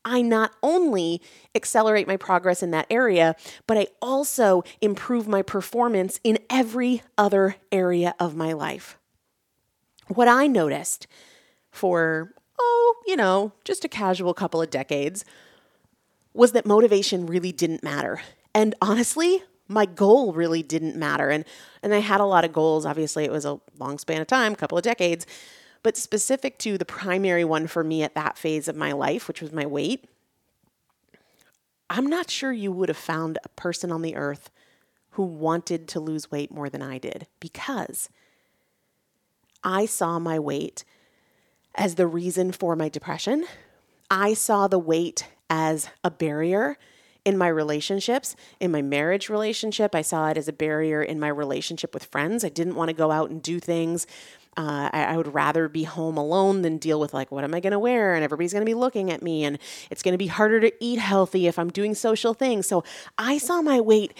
I 0.03 0.22
not 0.22 0.53
only 0.63 1.22
accelerate 1.53 2.08
my 2.08 2.17
progress 2.17 2.63
in 2.63 2.72
that 2.72 2.88
area, 2.89 3.36
but 3.67 3.77
I 3.77 3.88
also 4.01 4.63
improve 4.81 5.27
my 5.27 5.41
performance 5.41 6.20
in 6.24 6.39
every 6.50 7.03
other 7.17 7.55
area 7.72 8.15
of 8.20 8.36
my 8.36 8.53
life. 8.53 8.98
What 10.08 10.27
I 10.27 10.48
noticed 10.48 11.08
for, 11.72 12.34
oh, 12.60 12.96
you 13.05 13.15
know, 13.15 13.53
just 13.63 13.86
a 13.86 13.89
casual 13.89 14.34
couple 14.34 14.62
of 14.62 14.70
decades 14.70 15.24
was 16.34 16.51
that 16.53 16.65
motivation 16.65 17.25
really 17.25 17.51
didn't 17.51 17.84
matter. 17.84 18.22
And 18.53 18.75
honestly, 18.81 19.43
my 19.67 19.86
goal 19.86 20.34
really 20.34 20.63
didn't 20.63 20.96
matter. 20.96 21.29
And 21.29 21.46
and 21.81 21.93
I 21.93 22.00
had 22.00 22.22
a 22.22 22.25
lot 22.25 22.46
of 22.46 22.53
goals. 22.53 22.86
Obviously, 22.86 23.24
it 23.24 23.31
was 23.31 23.46
a 23.46 23.60
long 23.79 23.98
span 23.98 24.22
of 24.22 24.27
time, 24.27 24.53
a 24.53 24.58
couple 24.58 24.77
of 24.77 24.84
decades. 24.84 25.25
But 25.83 25.97
specific 25.97 26.57
to 26.59 26.77
the 26.77 26.85
primary 26.85 27.43
one 27.43 27.67
for 27.67 27.83
me 27.83 28.03
at 28.03 28.15
that 28.15 28.38
phase 28.38 28.67
of 28.67 28.75
my 28.75 28.91
life, 28.91 29.27
which 29.27 29.41
was 29.41 29.51
my 29.51 29.65
weight, 29.65 30.05
I'm 31.89 32.07
not 32.07 32.29
sure 32.29 32.53
you 32.53 32.71
would 32.71 32.89
have 32.89 32.97
found 32.97 33.38
a 33.43 33.50
person 33.50 33.91
on 33.91 34.01
the 34.01 34.15
earth 34.15 34.50
who 35.11 35.23
wanted 35.23 35.88
to 35.89 36.00
lose 36.00 36.31
weight 36.31 36.51
more 36.51 36.69
than 36.69 36.81
I 36.81 36.97
did 36.97 37.27
because 37.39 38.09
I 39.63 39.85
saw 39.85 40.17
my 40.17 40.39
weight 40.39 40.85
as 41.75 41.95
the 41.95 42.07
reason 42.07 42.51
for 42.51 42.75
my 42.75 42.88
depression. 42.88 43.45
I 44.09 44.33
saw 44.33 44.67
the 44.67 44.79
weight 44.79 45.27
as 45.50 45.89
a 46.03 46.11
barrier 46.11 46.77
in 47.23 47.37
my 47.37 47.47
relationships, 47.47 48.35
in 48.59 48.71
my 48.71 48.81
marriage 48.81 49.29
relationship. 49.29 49.93
I 49.93 50.01
saw 50.01 50.29
it 50.29 50.37
as 50.37 50.47
a 50.47 50.53
barrier 50.53 51.03
in 51.03 51.19
my 51.19 51.27
relationship 51.27 51.93
with 51.93 52.05
friends. 52.05 52.43
I 52.43 52.49
didn't 52.49 52.75
want 52.75 52.89
to 52.89 52.93
go 52.93 53.11
out 53.11 53.29
and 53.29 53.41
do 53.41 53.59
things. 53.59 54.07
Uh, 54.57 54.89
I, 54.91 55.05
I, 55.05 55.17
would 55.17 55.33
rather 55.33 55.69
be 55.69 55.83
home 55.83 56.17
alone 56.17 56.61
than 56.61 56.77
deal 56.77 56.99
with 56.99 57.13
like, 57.13 57.31
what 57.31 57.45
am 57.45 57.55
I 57.55 57.61
going 57.61 57.71
to 57.71 57.79
wear? 57.79 58.15
And 58.15 58.23
everybody's 58.23 58.51
going 58.51 58.65
to 58.65 58.69
be 58.69 58.73
looking 58.73 59.09
at 59.09 59.21
me. 59.21 59.45
And 59.45 59.57
it's 59.89 60.03
going 60.03 60.11
to 60.11 60.17
be 60.17 60.27
harder 60.27 60.59
to 60.59 60.73
eat 60.83 60.99
healthy 60.99 61.47
if 61.47 61.57
I'm 61.57 61.69
doing 61.69 61.95
social 61.95 62.33
things. 62.33 62.67
So 62.67 62.83
I 63.17 63.37
saw 63.37 63.61
my 63.61 63.79
weight 63.79 64.13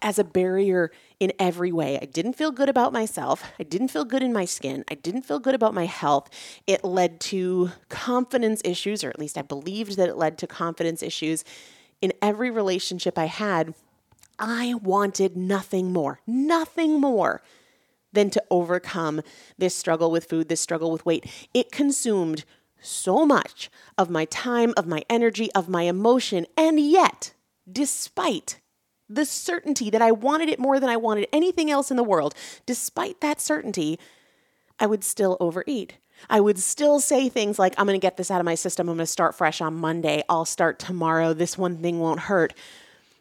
as 0.00 0.18
a 0.18 0.24
barrier 0.24 0.90
in 1.20 1.32
every 1.38 1.70
way. 1.70 1.98
I 2.00 2.06
didn't 2.06 2.32
feel 2.32 2.50
good 2.50 2.70
about 2.70 2.94
myself. 2.94 3.44
I 3.58 3.62
didn't 3.62 3.88
feel 3.88 4.04
good 4.06 4.22
in 4.22 4.32
my 4.32 4.46
skin. 4.46 4.84
I 4.90 4.94
didn't 4.94 5.22
feel 5.22 5.38
good 5.38 5.54
about 5.54 5.74
my 5.74 5.86
health. 5.86 6.30
It 6.66 6.82
led 6.82 7.20
to 7.20 7.70
confidence 7.90 8.62
issues, 8.64 9.04
or 9.04 9.10
at 9.10 9.18
least 9.18 9.36
I 9.36 9.42
believed 9.42 9.96
that 9.96 10.08
it 10.08 10.16
led 10.16 10.38
to 10.38 10.46
confidence 10.46 11.02
issues 11.02 11.44
in 12.04 12.12
every 12.20 12.50
relationship 12.50 13.16
I 13.16 13.24
had, 13.24 13.72
I 14.38 14.74
wanted 14.74 15.38
nothing 15.38 15.90
more, 15.90 16.20
nothing 16.26 17.00
more 17.00 17.40
than 18.12 18.28
to 18.28 18.44
overcome 18.50 19.22
this 19.56 19.74
struggle 19.74 20.10
with 20.10 20.26
food, 20.26 20.50
this 20.50 20.60
struggle 20.60 20.92
with 20.92 21.06
weight. 21.06 21.24
It 21.54 21.72
consumed 21.72 22.44
so 22.78 23.24
much 23.24 23.70
of 23.96 24.10
my 24.10 24.26
time, 24.26 24.74
of 24.76 24.86
my 24.86 25.02
energy, 25.08 25.50
of 25.54 25.70
my 25.70 25.84
emotion. 25.84 26.44
And 26.58 26.78
yet, 26.78 27.32
despite 27.70 28.60
the 29.08 29.24
certainty 29.24 29.88
that 29.88 30.02
I 30.02 30.12
wanted 30.12 30.50
it 30.50 30.58
more 30.58 30.78
than 30.78 30.90
I 30.90 30.98
wanted 30.98 31.26
anything 31.32 31.70
else 31.70 31.90
in 31.90 31.96
the 31.96 32.04
world, 32.04 32.34
despite 32.66 33.22
that 33.22 33.40
certainty, 33.40 33.98
I 34.78 34.84
would 34.84 35.04
still 35.04 35.38
overeat. 35.40 35.94
I 36.30 36.40
would 36.40 36.58
still 36.58 37.00
say 37.00 37.28
things 37.28 37.58
like, 37.58 37.74
I'm 37.76 37.86
going 37.86 37.98
to 37.98 38.04
get 38.04 38.16
this 38.16 38.30
out 38.30 38.40
of 38.40 38.44
my 38.44 38.54
system. 38.54 38.88
I'm 38.88 38.96
going 38.96 39.04
to 39.04 39.06
start 39.06 39.34
fresh 39.34 39.60
on 39.60 39.74
Monday. 39.74 40.22
I'll 40.28 40.44
start 40.44 40.78
tomorrow. 40.78 41.34
This 41.34 41.58
one 41.58 41.78
thing 41.78 42.00
won't 42.00 42.20
hurt. 42.20 42.54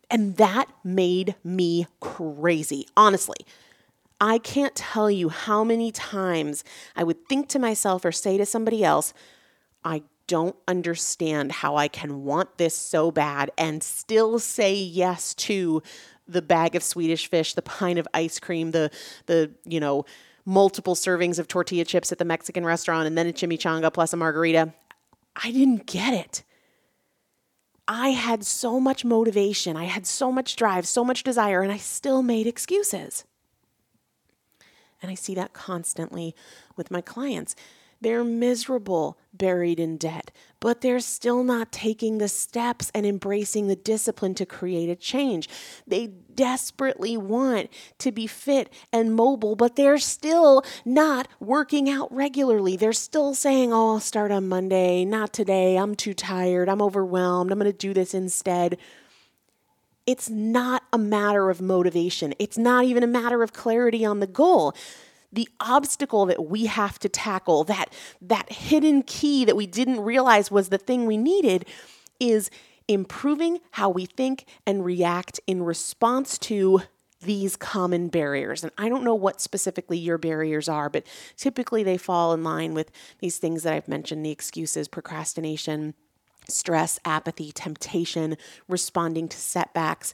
And 0.09 0.37
that 0.37 0.69
made 0.83 1.35
me 1.43 1.87
crazy, 1.99 2.87
honestly. 2.95 3.45
I 4.21 4.37
can't 4.37 4.75
tell 4.75 5.11
you 5.11 5.29
how 5.29 5.63
many 5.63 5.91
times 5.91 6.63
I 6.95 7.03
would 7.03 7.27
think 7.27 7.49
to 7.49 7.59
myself 7.59 8.05
or 8.05 8.11
say 8.11 8.37
to 8.37 8.45
somebody 8.45 8.83
else, 8.83 9.13
I 9.83 10.03
don't 10.27 10.55
understand 10.67 11.51
how 11.51 11.75
I 11.75 11.87
can 11.87 12.23
want 12.23 12.57
this 12.57 12.75
so 12.75 13.11
bad 13.11 13.51
and 13.57 13.83
still 13.83 14.39
say 14.39 14.73
yes 14.73 15.33
to 15.35 15.83
the 16.27 16.41
bag 16.41 16.75
of 16.75 16.83
Swedish 16.83 17.27
fish, 17.27 17.53
the 17.53 17.61
pint 17.61 17.99
of 17.99 18.07
ice 18.13 18.39
cream, 18.39 18.71
the 18.71 18.89
the, 19.25 19.51
you 19.65 19.79
know, 19.79 20.05
multiple 20.45 20.95
servings 20.95 21.39
of 21.39 21.47
tortilla 21.47 21.85
chips 21.85 22.11
at 22.11 22.17
the 22.17 22.25
Mexican 22.25 22.65
restaurant 22.65 23.07
and 23.07 23.17
then 23.17 23.27
a 23.27 23.33
chimichanga 23.33 23.93
plus 23.93 24.13
a 24.13 24.17
margarita. 24.17 24.73
I 25.35 25.51
didn't 25.51 25.85
get 25.87 26.13
it. 26.13 26.43
I 27.87 28.09
had 28.09 28.45
so 28.45 28.79
much 28.79 29.03
motivation, 29.03 29.75
I 29.75 29.85
had 29.85 30.07
so 30.07 30.31
much 30.31 30.55
drive, 30.55 30.87
so 30.87 31.03
much 31.03 31.23
desire, 31.23 31.61
and 31.61 31.71
I 31.71 31.77
still 31.77 32.21
made 32.21 32.47
excuses. 32.47 33.25
And 35.01 35.11
I 35.11 35.15
see 35.15 35.35
that 35.35 35.51
constantly 35.51 36.33
with 36.77 36.91
my 36.91 37.01
clients. 37.01 37.55
They're 38.03 38.25
miserable, 38.25 39.17
buried 39.33 39.79
in 39.79 39.95
debt, 39.95 40.29
but 40.59 40.81
they're 40.81 40.99
still 40.99 41.41
not 41.41 41.71
taking 41.71 42.17
the 42.17 42.27
steps 42.27 42.91
and 42.93 43.05
embracing 43.05 43.67
the 43.67 43.77
discipline 43.77 44.35
to 44.35 44.45
create 44.45 44.89
a 44.89 44.95
change. 44.97 45.47
They 45.87 46.07
desperately 46.07 47.15
want 47.15 47.69
to 47.99 48.11
be 48.11 48.27
fit 48.27 48.69
and 48.91 49.15
mobile, 49.15 49.55
but 49.55 49.77
they're 49.77 49.97
still 49.99 50.65
not 50.83 51.29
working 51.39 51.89
out 51.89 52.13
regularly. 52.13 52.75
They're 52.75 52.91
still 52.91 53.33
saying, 53.33 53.71
Oh, 53.71 53.93
I'll 53.93 53.99
start 54.01 54.31
on 54.31 54.49
Monday, 54.49 55.05
not 55.05 55.31
today. 55.31 55.77
I'm 55.77 55.95
too 55.95 56.13
tired. 56.13 56.67
I'm 56.67 56.81
overwhelmed. 56.81 57.53
I'm 57.53 57.59
going 57.59 57.71
to 57.71 57.77
do 57.77 57.93
this 57.93 58.13
instead. 58.13 58.77
It's 60.05 60.29
not 60.29 60.83
a 60.91 60.97
matter 60.97 61.49
of 61.49 61.61
motivation. 61.61 62.33
It's 62.37 62.57
not 62.57 62.83
even 62.83 63.01
a 63.01 63.07
matter 63.07 63.43
of 63.43 63.53
clarity 63.53 64.03
on 64.03 64.19
the 64.19 64.27
goal 64.27 64.75
the 65.33 65.49
obstacle 65.59 66.25
that 66.27 66.45
we 66.47 66.67
have 66.67 66.99
to 66.99 67.09
tackle, 67.09 67.63
that 67.65 67.91
that 68.21 68.51
hidden 68.51 69.01
key 69.01 69.43
that 69.45 69.55
we 69.55 69.65
didn't 69.65 69.99
realize 69.99 70.51
was 70.51 70.69
the 70.69 70.77
thing 70.77 71.05
we 71.05 71.17
needed 71.17 71.65
is 72.19 72.49
improving 72.87 73.59
how 73.71 73.89
we 73.89 74.05
think 74.05 74.45
and 74.65 74.85
react 74.85 75.39
in 75.47 75.63
response 75.63 76.37
to 76.37 76.83
these 77.21 77.55
common 77.55 78.09
barriers. 78.09 78.63
And 78.63 78.71
I 78.77 78.89
don't 78.89 79.03
know 79.03 79.15
what 79.15 79.41
specifically 79.41 79.97
your 79.97 80.17
barriers 80.17 80.69
are, 80.69 80.89
but 80.89 81.05
typically 81.37 81.81
they 81.81 81.97
fall 81.97 82.33
in 82.33 82.43
line 82.43 82.73
with 82.73 82.91
these 83.19 83.37
things 83.37 83.63
that 83.63 83.73
I've 83.73 83.87
mentioned 83.87 84.25
the 84.25 84.31
excuses, 84.31 84.87
procrastination, 84.87 85.93
stress, 86.49 86.99
apathy, 87.05 87.51
temptation, 87.53 88.37
responding 88.67 89.29
to 89.29 89.37
setbacks 89.37 90.13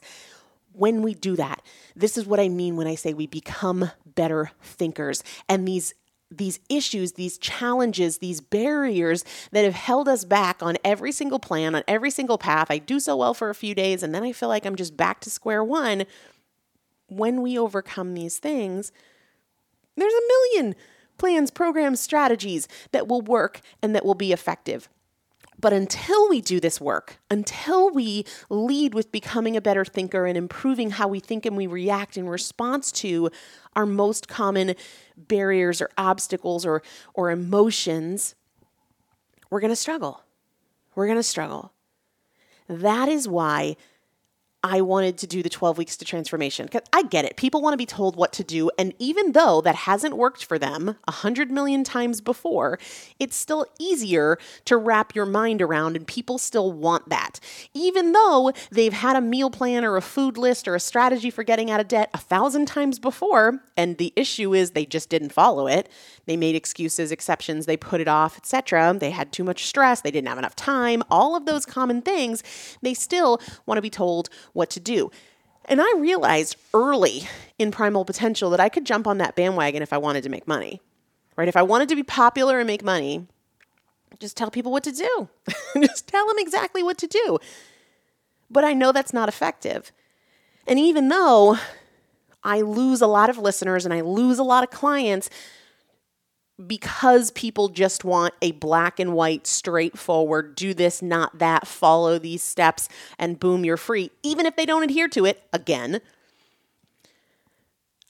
when 0.72 1.02
we 1.02 1.14
do 1.14 1.36
that, 1.36 1.62
this 1.96 2.16
is 2.16 2.26
what 2.26 2.40
I 2.40 2.48
mean 2.48 2.76
when 2.76 2.86
I 2.86 2.94
say 2.94 3.12
we 3.12 3.26
become 3.26 3.90
better 4.04 4.50
thinkers. 4.62 5.22
And 5.48 5.66
these 5.66 5.94
these 6.32 6.60
issues, 6.68 7.12
these 7.12 7.38
challenges, 7.38 8.18
these 8.18 8.40
barriers 8.40 9.24
that 9.50 9.64
have 9.64 9.74
held 9.74 10.08
us 10.08 10.24
back 10.24 10.62
on 10.62 10.76
every 10.84 11.10
single 11.10 11.40
plan, 11.40 11.74
on 11.74 11.82
every 11.88 12.10
single 12.10 12.38
path. 12.38 12.68
I 12.70 12.78
do 12.78 13.00
so 13.00 13.16
well 13.16 13.34
for 13.34 13.50
a 13.50 13.54
few 13.54 13.74
days 13.74 14.04
and 14.04 14.14
then 14.14 14.22
I 14.22 14.30
feel 14.30 14.48
like 14.48 14.64
I'm 14.64 14.76
just 14.76 14.96
back 14.96 15.20
to 15.22 15.30
square 15.30 15.64
one. 15.64 16.04
When 17.08 17.42
we 17.42 17.58
overcome 17.58 18.14
these 18.14 18.38
things, 18.38 18.92
there's 19.96 20.12
a 20.12 20.28
million 20.28 20.76
plans, 21.18 21.50
programs, 21.50 22.00
strategies 22.00 22.68
that 22.92 23.08
will 23.08 23.22
work 23.22 23.60
and 23.82 23.94
that 23.96 24.04
will 24.04 24.14
be 24.14 24.32
effective. 24.32 24.88
But 25.60 25.72
until 25.74 26.28
we 26.28 26.40
do 26.40 26.58
this 26.58 26.80
work, 26.80 27.18
until 27.30 27.90
we 27.90 28.24
lead 28.48 28.94
with 28.94 29.12
becoming 29.12 29.56
a 29.56 29.60
better 29.60 29.84
thinker 29.84 30.24
and 30.24 30.38
improving 30.38 30.90
how 30.90 31.06
we 31.06 31.20
think 31.20 31.44
and 31.44 31.56
we 31.56 31.66
react 31.66 32.16
in 32.16 32.28
response 32.28 32.90
to 32.92 33.30
our 33.76 33.84
most 33.84 34.26
common 34.26 34.74
barriers 35.16 35.82
or 35.82 35.90
obstacles 35.98 36.64
or, 36.64 36.82
or 37.12 37.30
emotions, 37.30 38.34
we're 39.50 39.60
going 39.60 39.72
to 39.72 39.76
struggle. 39.76 40.22
We're 40.94 41.06
going 41.06 41.18
to 41.18 41.22
struggle. 41.22 41.72
That 42.68 43.08
is 43.08 43.28
why 43.28 43.76
I 44.62 44.82
wanted 44.82 45.16
to 45.18 45.26
do 45.26 45.42
the 45.42 45.48
12 45.48 45.78
weeks 45.78 45.96
to 45.96 46.04
transformation. 46.04 46.68
Cause 46.68 46.82
I 46.92 47.02
get 47.02 47.24
it. 47.24 47.36
People 47.36 47.62
want 47.62 47.72
to 47.72 47.78
be 47.78 47.86
told 47.86 48.16
what 48.16 48.32
to 48.34 48.44
do. 48.44 48.70
And 48.78 48.92
even 48.98 49.32
though 49.32 49.62
that 49.62 49.74
hasn't 49.74 50.18
worked 50.18 50.44
for 50.44 50.58
them 50.58 50.96
a 51.08 51.12
hundred 51.12 51.50
million 51.50 51.82
times 51.82 52.20
before, 52.20 52.78
it's 53.18 53.36
still 53.36 53.64
easier 53.78 54.38
to 54.66 54.76
wrap 54.76 55.14
your 55.14 55.24
mind 55.24 55.62
around 55.62 55.96
and 55.96 56.06
people 56.06 56.36
still 56.36 56.72
want 56.72 57.08
that. 57.08 57.40
Even 57.72 58.12
though 58.12 58.52
they've 58.70 58.92
had 58.92 59.16
a 59.16 59.22
meal 59.22 59.48
plan 59.48 59.82
or 59.82 59.96
a 59.96 60.02
food 60.02 60.36
list 60.36 60.68
or 60.68 60.74
a 60.74 60.80
strategy 60.80 61.30
for 61.30 61.42
getting 61.42 61.70
out 61.70 61.80
of 61.80 61.88
debt 61.88 62.10
a 62.12 62.18
thousand 62.18 62.66
times 62.66 62.98
before, 62.98 63.62
and 63.78 63.96
the 63.96 64.12
issue 64.14 64.54
is 64.54 64.72
they 64.72 64.84
just 64.84 65.08
didn't 65.08 65.32
follow 65.32 65.66
it. 65.68 65.88
They 66.26 66.36
made 66.36 66.54
excuses, 66.54 67.10
exceptions, 67.10 67.64
they 67.64 67.78
put 67.78 68.00
it 68.00 68.08
off, 68.08 68.36
etc. 68.36 68.94
They 68.98 69.10
had 69.10 69.32
too 69.32 69.42
much 69.42 69.66
stress, 69.66 70.02
they 70.02 70.10
didn't 70.10 70.28
have 70.28 70.38
enough 70.38 70.54
time, 70.54 71.02
all 71.10 71.34
of 71.34 71.46
those 71.46 71.64
common 71.64 72.02
things, 72.02 72.42
they 72.82 72.92
still 72.92 73.40
want 73.64 73.78
to 73.78 73.82
be 73.82 73.90
told 73.90 74.28
what 74.52 74.70
to 74.70 74.80
do. 74.80 75.10
And 75.66 75.80
I 75.80 75.92
realized 75.98 76.56
early 76.74 77.28
in 77.58 77.70
Primal 77.70 78.04
Potential 78.04 78.50
that 78.50 78.60
I 78.60 78.68
could 78.68 78.84
jump 78.84 79.06
on 79.06 79.18
that 79.18 79.36
bandwagon 79.36 79.82
if 79.82 79.92
I 79.92 79.98
wanted 79.98 80.22
to 80.24 80.28
make 80.28 80.48
money, 80.48 80.80
right? 81.36 81.48
If 81.48 81.56
I 81.56 81.62
wanted 81.62 81.88
to 81.90 81.96
be 81.96 82.02
popular 82.02 82.58
and 82.58 82.66
make 82.66 82.82
money, 82.82 83.26
just 84.18 84.36
tell 84.36 84.50
people 84.50 84.72
what 84.72 84.84
to 84.84 84.92
do. 84.92 85.28
just 85.80 86.08
tell 86.08 86.26
them 86.26 86.36
exactly 86.38 86.82
what 86.82 86.98
to 86.98 87.06
do. 87.06 87.38
But 88.50 88.64
I 88.64 88.72
know 88.72 88.90
that's 88.92 89.12
not 89.12 89.28
effective. 89.28 89.92
And 90.66 90.78
even 90.78 91.08
though 91.08 91.58
I 92.42 92.62
lose 92.62 93.00
a 93.00 93.06
lot 93.06 93.30
of 93.30 93.38
listeners 93.38 93.84
and 93.84 93.94
I 93.94 94.00
lose 94.00 94.38
a 94.38 94.44
lot 94.44 94.64
of 94.64 94.70
clients 94.70 95.30
because 96.66 97.30
people 97.30 97.68
just 97.68 98.04
want 98.04 98.34
a 98.42 98.52
black 98.52 99.00
and 99.00 99.14
white, 99.14 99.46
straightforward, 99.46 100.54
do 100.54 100.74
this, 100.74 101.00
not 101.02 101.38
that, 101.38 101.66
follow 101.66 102.18
these 102.18 102.42
steps, 102.42 102.88
and 103.18 103.40
boom, 103.40 103.64
you're 103.64 103.76
free, 103.76 104.10
even 104.22 104.46
if 104.46 104.56
they 104.56 104.66
don't 104.66 104.82
adhere 104.82 105.08
to 105.08 105.24
it, 105.24 105.42
again, 105.52 106.00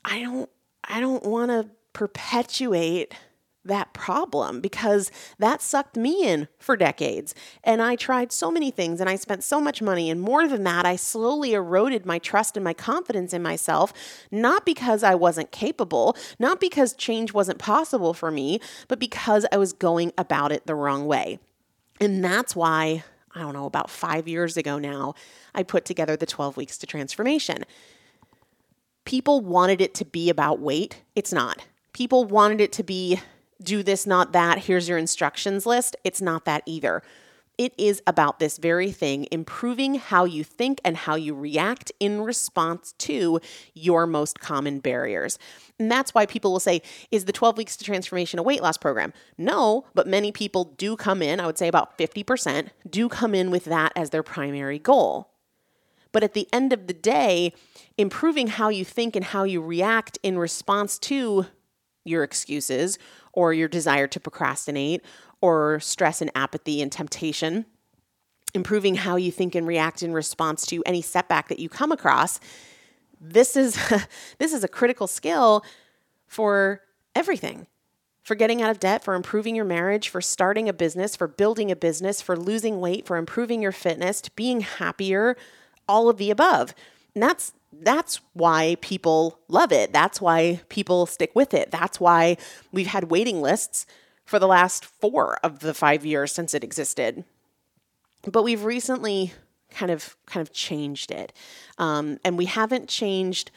I 0.05 0.23
don't 0.23 0.51
I 0.85 1.01
don't 1.01 1.25
want 1.25 1.51
to 1.51 1.69
perpetuate 1.93 3.15
that 3.65 3.93
problem 3.93 4.61
because 4.61 5.11
that 5.39 5.61
sucked 5.61 5.97
me 5.97 6.27
in 6.27 6.49
for 6.59 6.77
decades. 6.77 7.35
And 7.63 7.83
I 7.83 7.95
tried 7.95 8.33
so 8.33 8.51
many 8.51 8.71
things 8.71 9.01
and 9.01 9.11
I 9.11 9.17
spent 9.17 9.45
so 9.45 9.61
much 9.61 9.83
money. 9.83 10.11
And 10.11 10.21
more 10.21 10.49
than 10.49 10.65
that, 10.65 10.87
I 10.87 10.97
slowly 10.97 11.53
eroded 11.53 12.07
my 12.07 12.19
trust 12.19 12.57
and 12.57 12.65
my 12.65 12.73
confidence 12.73 13.33
in 13.33 13.43
myself, 13.43 13.93
not 14.31 14.65
because 14.65 15.03
I 15.03 15.15
wasn't 15.15 15.53
capable, 15.53 16.17
not 16.39 16.61
because 16.61 16.95
change 16.95 17.35
wasn't 17.35 17.59
possible 17.59 18.15
for 18.15 18.31
me, 18.31 18.61
but 18.89 18.99
because 18.99 19.45
I 19.53 19.59
was 19.59 19.73
going 19.73 20.13
about 20.17 20.53
it 20.53 20.67
the 20.67 20.75
wrong 20.75 21.07
way. 21.07 21.39
And 22.01 22.25
that's 22.25 22.57
why, 22.57 23.05
I 23.35 23.41
don't 23.41 23.53
know, 23.53 23.67
about 23.67 23.91
five 23.91 24.27
years 24.27 24.57
ago 24.57 24.79
now, 24.79 25.15
I 25.55 25.65
put 25.65 25.85
together 25.85 26.17
the 26.17 26.25
12 26.25 26.57
weeks 26.57 26.79
to 26.79 26.87
transformation. 26.87 27.65
People 29.05 29.43
wanted 29.43 29.83
it 29.83 29.93
to 29.95 30.07
be 30.07 30.31
about 30.31 30.61
weight. 30.61 31.03
It's 31.15 31.33
not. 31.33 31.67
People 31.93 32.25
wanted 32.25 32.61
it 32.61 32.73
to 32.73 32.83
be 32.83 33.21
do 33.63 33.83
this, 33.83 34.07
not 34.07 34.33
that, 34.33 34.59
here's 34.59 34.89
your 34.89 34.99
instructions 34.99 35.67
list. 35.67 35.97
It's 36.05 36.21
not 36.21 36.45
that 36.45 36.63
either. 36.67 37.03
It 37.61 37.75
is 37.77 38.03
about 38.07 38.39
this 38.39 38.57
very 38.57 38.91
thing, 38.91 39.29
improving 39.31 39.97
how 39.97 40.25
you 40.25 40.43
think 40.43 40.81
and 40.83 40.97
how 40.97 41.15
you 41.15 41.35
react 41.35 41.93
in 42.01 42.23
response 42.23 42.95
to 43.01 43.39
your 43.75 44.07
most 44.07 44.41
common 44.41 44.81
barriers. 44.81 45.39
And 45.79 45.93
that's 45.93 46.15
why 46.15 46.25
people 46.25 46.53
will 46.53 46.61
say, 46.61 46.81
Is 47.11 47.27
the 47.27 47.33
12 47.33 47.59
weeks 47.59 47.77
to 47.77 47.85
transformation 47.85 48.39
a 48.39 48.43
weight 48.43 48.63
loss 48.63 48.79
program? 48.79 49.13
No, 49.37 49.85
but 49.95 50.07
many 50.07 50.33
people 50.33 50.73
do 50.79 50.97
come 50.97 51.21
in, 51.21 51.39
I 51.39 51.45
would 51.45 51.59
say 51.59 51.69
about 51.69 51.99
50%, 51.99 52.71
do 52.89 53.11
come 53.11 53.35
in 53.35 53.51
with 53.51 53.67
that 53.67 53.93
as 53.95 54.09
their 54.09 54.23
primary 54.23 54.79
goal. 54.79 55.29
But 56.13 56.25
at 56.25 56.33
the 56.33 56.49
end 56.55 56.73
of 56.73 56.87
the 56.87 56.95
day, 56.95 57.53
improving 57.99 58.47
how 58.47 58.71
you 58.71 58.87
think 58.87 59.15
and 59.15 59.25
how 59.25 59.45
you 59.45 59.61
react 59.61 60.19
in 60.23 60.39
response 60.39 60.99
to 61.01 61.45
your 62.05 62.23
excuses 62.23 62.99
or 63.33 63.53
your 63.53 63.69
desire 63.69 64.07
to 64.09 64.21
procrastinate 64.21 65.03
or 65.41 65.81
stress 65.81 66.21
and 66.21 66.31
apathy 66.35 66.83
and 66.83 66.91
temptation, 66.93 67.65
improving 68.55 68.97
how 68.97 69.17
you 69.17 69.31
think 69.31 69.55
and 69.55 69.67
react 69.67 70.03
in 70.03 70.13
response 70.13 70.67
to 70.67 70.83
any 70.85 71.03
setback 71.03 71.49
that 71.49 71.59
you 71.59 71.69
come 71.69 71.93
across. 71.93 72.41
This 73.21 73.57
is 73.57 73.79
this 74.39 74.53
is 74.53 74.65
a 74.65 74.69
critical 74.69 75.07
skill 75.07 75.65
for 76.27 76.83
everything. 77.15 77.67
For 78.23 78.35
getting 78.35 78.61
out 78.61 78.71
of 78.71 78.79
debt, 78.79 79.03
for 79.03 79.15
improving 79.15 79.57
your 79.57 79.65
marriage, 79.65 80.09
for 80.09 80.21
starting 80.21 80.69
a 80.69 80.75
business, 80.75 81.17
for 81.17 81.27
building 81.27 81.71
a 81.71 81.77
business, 81.77 82.21
for 82.21 82.37
losing 82.37 82.79
weight, 82.79 83.07
for 83.07 83.17
improving 83.17 83.63
your 83.63 83.73
fitness, 83.73 84.21
to 84.21 84.31
being 84.33 84.61
happier, 84.61 85.37
all 85.89 86.09
of 86.09 86.19
the 86.19 86.31
above. 86.31 86.75
And 87.15 87.23
that's 87.23 87.53
that's 87.73 88.21
why 88.33 88.77
people 88.81 89.39
love 89.49 89.73
it. 89.73 89.93
That's 89.93 90.21
why 90.21 90.61
people 90.69 91.07
stick 91.07 91.31
with 91.35 91.55
it. 91.55 91.71
That's 91.71 92.01
why 92.01 92.37
we've 92.73 92.89
had 92.89 93.11
waiting 93.11 93.41
lists 93.41 93.87
for 94.25 94.39
the 94.39 94.49
last 94.49 94.85
four 94.85 95.39
of 95.43 95.61
the 95.61 95.73
five 95.73 96.05
years 96.05 96.33
since 96.33 96.53
it 96.53 96.65
existed. 96.65 97.25
But 98.31 98.43
we've 98.43 98.65
recently 98.65 99.33
kind 99.71 99.91
of 99.91 100.17
kind 100.27 100.47
of 100.47 100.53
changed 100.53 101.11
it, 101.11 101.33
um, 101.79 102.19
and 102.25 102.37
we 102.37 102.47
haven't 102.47 102.89
changed 102.89 103.51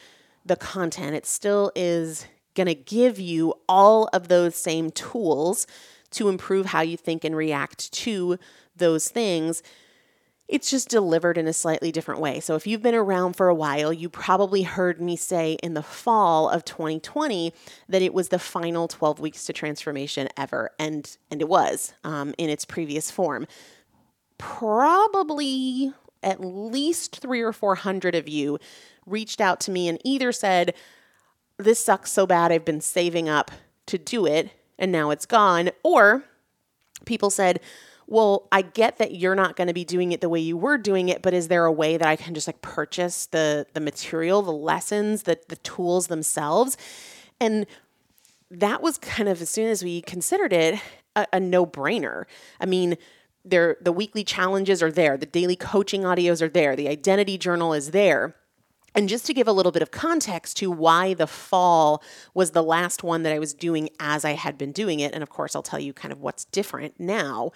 the 0.45 0.55
content. 0.55 1.15
It 1.15 1.25
still 1.25 1.71
is 1.75 2.25
going 2.55 2.67
to 2.67 2.75
give 2.75 3.19
you 3.19 3.53
all 3.67 4.09
of 4.13 4.27
those 4.27 4.55
same 4.55 4.91
tools 4.91 5.65
to 6.11 6.29
improve 6.29 6.67
how 6.67 6.81
you 6.81 6.97
think 6.97 7.23
and 7.23 7.35
react 7.35 7.91
to 7.91 8.37
those 8.75 9.09
things 9.09 9.63
it's 10.47 10.69
just 10.69 10.89
delivered 10.89 11.37
in 11.37 11.47
a 11.47 11.53
slightly 11.53 11.91
different 11.91 12.19
way. 12.19 12.39
So, 12.39 12.55
if 12.55 12.67
you've 12.67 12.81
been 12.81 12.95
around 12.95 13.35
for 13.35 13.47
a 13.47 13.55
while, 13.55 13.93
you 13.93 14.09
probably 14.09 14.63
heard 14.63 14.99
me 14.99 15.15
say 15.15 15.53
in 15.63 15.73
the 15.73 15.83
fall 15.83 16.49
of 16.49 16.65
2020 16.65 17.53
that 17.87 18.01
it 18.01 18.13
was 18.13 18.29
the 18.29 18.39
final 18.39 18.87
12 18.87 19.19
weeks 19.19 19.45
to 19.45 19.53
transformation 19.53 20.27
ever, 20.35 20.71
and 20.77 21.17
and 21.31 21.41
it 21.41 21.47
was 21.47 21.93
um, 22.03 22.33
in 22.37 22.49
its 22.49 22.65
previous 22.65 23.09
form. 23.09 23.47
Probably 24.37 25.93
at 26.21 26.43
least 26.43 27.19
three 27.19 27.41
or 27.41 27.53
four 27.53 27.75
hundred 27.75 28.15
of 28.15 28.27
you 28.27 28.59
reached 29.05 29.41
out 29.41 29.59
to 29.61 29.71
me 29.71 29.87
and 29.87 29.99
either 30.03 30.33
said, 30.33 30.73
"This 31.57 31.83
sucks 31.83 32.11
so 32.11 32.27
bad, 32.27 32.51
I've 32.51 32.65
been 32.65 32.81
saving 32.81 33.29
up 33.29 33.51
to 33.85 33.97
do 33.97 34.25
it, 34.25 34.49
and 34.77 34.91
now 34.91 35.09
it's 35.09 35.25
gone," 35.25 35.71
or 35.83 36.25
people 37.05 37.29
said 37.29 37.61
well, 38.13 38.47
I 38.51 38.61
get 38.61 38.99
that 38.99 39.15
you're 39.15 39.33
not 39.33 39.55
going 39.55 39.69
to 39.69 39.73
be 39.73 39.83
doing 39.83 40.11
it 40.11 40.21
the 40.21 40.29
way 40.29 40.39
you 40.39 40.55
were 40.55 40.77
doing 40.77 41.09
it, 41.09 41.23
but 41.23 41.33
is 41.33 41.47
there 41.47 41.65
a 41.65 41.71
way 41.71 41.97
that 41.97 42.07
I 42.07 42.15
can 42.15 42.35
just 42.35 42.45
like 42.45 42.61
purchase 42.61 43.25
the 43.25 43.65
the 43.73 43.79
material, 43.79 44.43
the 44.43 44.51
lessons, 44.51 45.23
the 45.23 45.39
the 45.49 45.55
tools 45.55 46.07
themselves? 46.07 46.77
And 47.41 47.65
that 48.51 48.83
was 48.83 48.99
kind 48.99 49.27
of 49.27 49.41
as 49.41 49.49
soon 49.49 49.67
as 49.67 49.83
we 49.83 50.01
considered 50.01 50.53
it 50.53 50.79
a, 51.15 51.25
a 51.33 51.39
no-brainer. 51.39 52.25
I 52.59 52.67
mean, 52.67 52.97
there 53.43 53.77
the 53.81 53.91
weekly 53.91 54.23
challenges 54.23 54.83
are 54.83 54.91
there, 54.91 55.17
the 55.17 55.25
daily 55.25 55.55
coaching 55.55 56.03
audios 56.03 56.39
are 56.43 56.49
there, 56.49 56.75
the 56.75 56.89
identity 56.89 57.39
journal 57.39 57.73
is 57.73 57.91
there. 57.91 58.35
And 58.93 59.09
just 59.09 59.25
to 59.25 59.33
give 59.33 59.47
a 59.47 59.51
little 59.51 59.71
bit 59.71 59.81
of 59.81 59.89
context 59.89 60.57
to 60.57 60.69
why 60.69 61.15
the 61.15 61.25
fall 61.25 62.03
was 62.35 62.51
the 62.51 62.61
last 62.61 63.01
one 63.01 63.23
that 63.23 63.33
I 63.33 63.39
was 63.39 63.55
doing 63.55 63.89
as 63.99 64.23
I 64.23 64.33
had 64.33 64.55
been 64.55 64.71
doing 64.71 64.99
it, 64.99 65.15
and 65.15 65.23
of 65.23 65.31
course, 65.31 65.55
I'll 65.55 65.63
tell 65.63 65.79
you 65.79 65.93
kind 65.93 66.11
of 66.11 66.21
what's 66.21 66.45
different 66.45 66.99
now. 66.99 67.51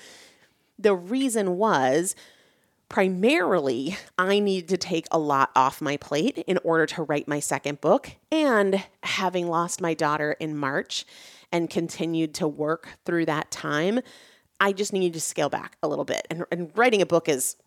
The 0.80 0.96
reason 0.96 1.58
was 1.58 2.16
primarily 2.90 3.98
I 4.18 4.40
needed 4.40 4.70
to 4.70 4.78
take 4.78 5.08
a 5.12 5.20
lot 5.20 5.52
off 5.56 5.82
my 5.82 5.98
plate 5.98 6.38
in 6.48 6.58
order 6.64 6.86
to 6.88 7.04
write 7.04 7.28
my 7.28 7.40
second 7.40 7.82
book. 7.82 8.12
And 8.32 8.84
having 9.04 9.48
lost 9.48 9.82
my 9.82 9.94
daughter 9.94 10.34
in 10.34 10.58
March 10.58 11.06
and 11.52 11.70
continued 11.70 12.34
to 12.36 12.48
work 12.48 12.90
through 13.06 13.26
that 13.26 13.52
time, 13.52 14.02
I 14.60 14.74
just 14.74 14.94
needed 14.94 15.14
to 15.14 15.22
scale 15.22 15.50
back 15.50 15.78
a 15.84 15.88
little 15.88 16.06
bit. 16.06 16.28
And, 16.30 16.46
and 16.52 16.72
writing 16.76 17.02
a 17.02 17.06
book 17.06 17.30
is 17.30 17.58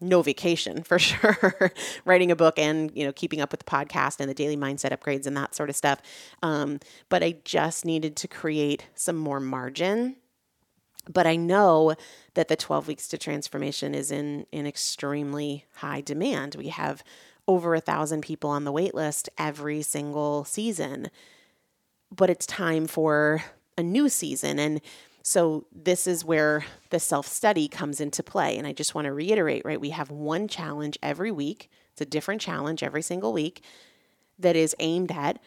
no 0.00 0.20
vacation 0.20 0.82
for 0.82 0.98
sure 0.98 1.72
writing 2.04 2.30
a 2.30 2.36
book 2.36 2.58
and 2.58 2.90
you 2.94 3.04
know 3.04 3.12
keeping 3.12 3.40
up 3.40 3.52
with 3.52 3.60
the 3.60 3.70
podcast 3.70 4.18
and 4.18 4.28
the 4.28 4.34
daily 4.34 4.56
mindset 4.56 4.90
upgrades 4.90 5.26
and 5.26 5.36
that 5.36 5.54
sort 5.54 5.70
of 5.70 5.76
stuff 5.76 6.00
um, 6.42 6.80
but 7.08 7.22
i 7.22 7.36
just 7.44 7.84
needed 7.84 8.16
to 8.16 8.26
create 8.26 8.88
some 8.96 9.16
more 9.16 9.38
margin 9.38 10.16
but 11.10 11.26
I 11.26 11.36
know 11.36 11.94
that 12.34 12.48
the 12.48 12.56
12 12.56 12.88
weeks 12.88 13.08
to 13.08 13.18
transformation 13.18 13.94
is 13.94 14.10
in, 14.10 14.46
in 14.52 14.66
extremely 14.66 15.66
high 15.76 16.00
demand. 16.00 16.54
We 16.54 16.68
have 16.68 17.02
over 17.48 17.74
a 17.74 17.80
thousand 17.80 18.22
people 18.22 18.50
on 18.50 18.64
the 18.64 18.72
wait 18.72 18.94
list 18.94 19.28
every 19.36 19.82
single 19.82 20.44
season. 20.44 21.10
But 22.14 22.30
it's 22.30 22.46
time 22.46 22.86
for 22.86 23.42
a 23.76 23.82
new 23.82 24.08
season. 24.08 24.58
And 24.58 24.80
so 25.22 25.66
this 25.72 26.06
is 26.06 26.24
where 26.24 26.64
the 26.90 27.00
self 27.00 27.26
study 27.26 27.68
comes 27.68 28.00
into 28.00 28.22
play. 28.22 28.56
And 28.56 28.66
I 28.66 28.72
just 28.72 28.94
want 28.94 29.06
to 29.06 29.12
reiterate, 29.12 29.64
right? 29.64 29.80
We 29.80 29.90
have 29.90 30.10
one 30.10 30.46
challenge 30.48 30.98
every 31.02 31.30
week. 31.30 31.70
It's 31.92 32.00
a 32.00 32.06
different 32.06 32.40
challenge 32.40 32.82
every 32.82 33.02
single 33.02 33.32
week 33.32 33.62
that 34.38 34.56
is 34.56 34.74
aimed 34.78 35.12
at 35.12 35.40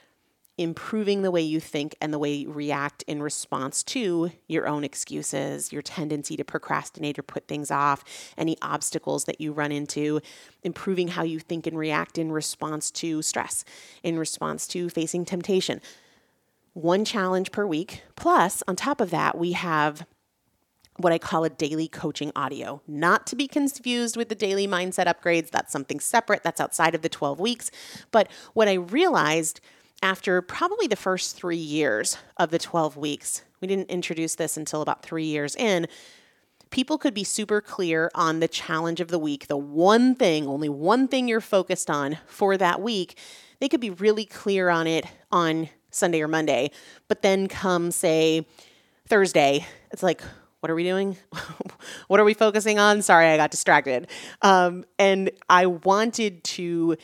improving 0.58 1.22
the 1.22 1.32
way 1.32 1.42
you 1.42 1.60
think 1.60 1.96
and 2.00 2.14
the 2.14 2.20
way 2.20 2.34
you 2.34 2.52
react 2.52 3.04
in 3.08 3.22
response 3.22 3.84
to 3.84 4.32
your 4.48 4.68
own 4.68 4.84
excuses, 4.84 5.74
your 5.74 5.82
tendency 5.82 6.38
to 6.38 6.46
procrastinate 6.46 7.20
or 7.20 7.24
put 7.24 7.48
things 7.48 7.70
off, 7.70 8.04
any 8.38 8.58
obstacles 8.62 9.26
that 9.26 9.42
you 9.42 9.52
run 9.52 9.72
into, 9.72 10.22
improving 10.64 11.10
how 11.10 11.24
you 11.24 11.40
think 11.40 11.68
and 11.68 11.78
react 11.78 12.18
in 12.18 12.32
response 12.32 12.90
to 12.90 13.22
stress, 13.22 13.66
in 14.02 14.18
response 14.18 14.68
to 14.68 14.90
facing 14.90 15.26
temptation. 15.26 15.82
One 16.74 17.04
challenge 17.04 17.52
per 17.52 17.66
week. 17.66 18.04
Plus, 18.16 18.64
on 18.68 18.76
top 18.76 19.02
of 19.02 19.10
that, 19.10 19.38
we 19.38 19.54
have 19.54 20.06
what 20.98 21.12
I 21.12 21.18
call 21.18 21.44
a 21.44 21.50
daily 21.50 21.90
coaching 21.90 22.32
audio, 22.36 22.82
not 22.88 23.28
to 23.28 23.36
be 23.36 23.48
confused 23.48 24.16
with 24.16 24.30
the 24.30 24.36
daily 24.36 24.68
mindset 24.68 25.08
upgrades. 25.08 25.50
That's 25.50 25.72
something 25.72 26.00
separate, 26.00 26.44
that's 26.44 26.62
outside 26.62 26.96
of 26.96 27.02
the 27.02 27.10
12 27.10 27.40
weeks. 27.40 27.70
But 28.12 28.30
what 28.54 28.70
I 28.70 28.74
realized 28.76 29.60
after 30.02 30.42
probably 30.42 30.88
the 30.88 30.96
first 30.96 31.36
three 31.36 31.58
years 31.58 32.18
of 32.38 32.52
the 32.52 32.60
12 32.60 32.98
weeks, 32.98 33.44
we 33.62 33.68
didn't 33.68 33.90
introduce 33.90 34.36
this 34.36 34.58
until 34.58 34.82
about 34.82 35.04
three 35.04 35.26
years 35.26 35.56
in. 35.56 35.88
People 36.70 36.98
could 36.98 37.14
be 37.14 37.24
super 37.24 37.62
clear 37.62 38.12
on 38.14 38.40
the 38.40 38.48
challenge 38.48 39.00
of 39.00 39.08
the 39.08 39.20
week, 39.20 39.48
the 39.48 39.58
one 39.58 40.16
thing, 40.16 40.48
only 40.48 40.70
one 40.70 41.08
thing 41.08 41.28
you're 41.28 41.42
focused 41.42 41.90
on 41.90 42.18
for 42.28 42.58
that 42.58 42.82
week. 42.82 43.18
They 43.60 43.70
could 43.70 43.80
be 43.80 43.90
really 43.90 44.26
clear 44.26 44.70
on 44.70 44.88
it 44.88 45.06
on 45.32 45.70
Sunday 45.92 46.22
or 46.22 46.28
Monday, 46.28 46.72
but 47.08 47.22
then 47.22 47.48
come, 47.48 47.92
say, 47.92 48.46
Thursday, 49.08 49.66
it's 49.92 50.04
like, 50.04 50.22
what 50.60 50.72
are 50.72 50.76
we 50.76 50.84
doing? 50.84 51.16
what 52.08 52.20
are 52.20 52.24
we 52.24 52.34
focusing 52.34 52.80
on? 52.80 53.02
Sorry, 53.02 53.28
I 53.28 53.38
got 53.38 53.52
distracted. 53.52 54.08
Um, 54.42 54.84
and 54.98 55.30
I 55.48 55.68
wanted 55.68 56.44
to 56.44 56.98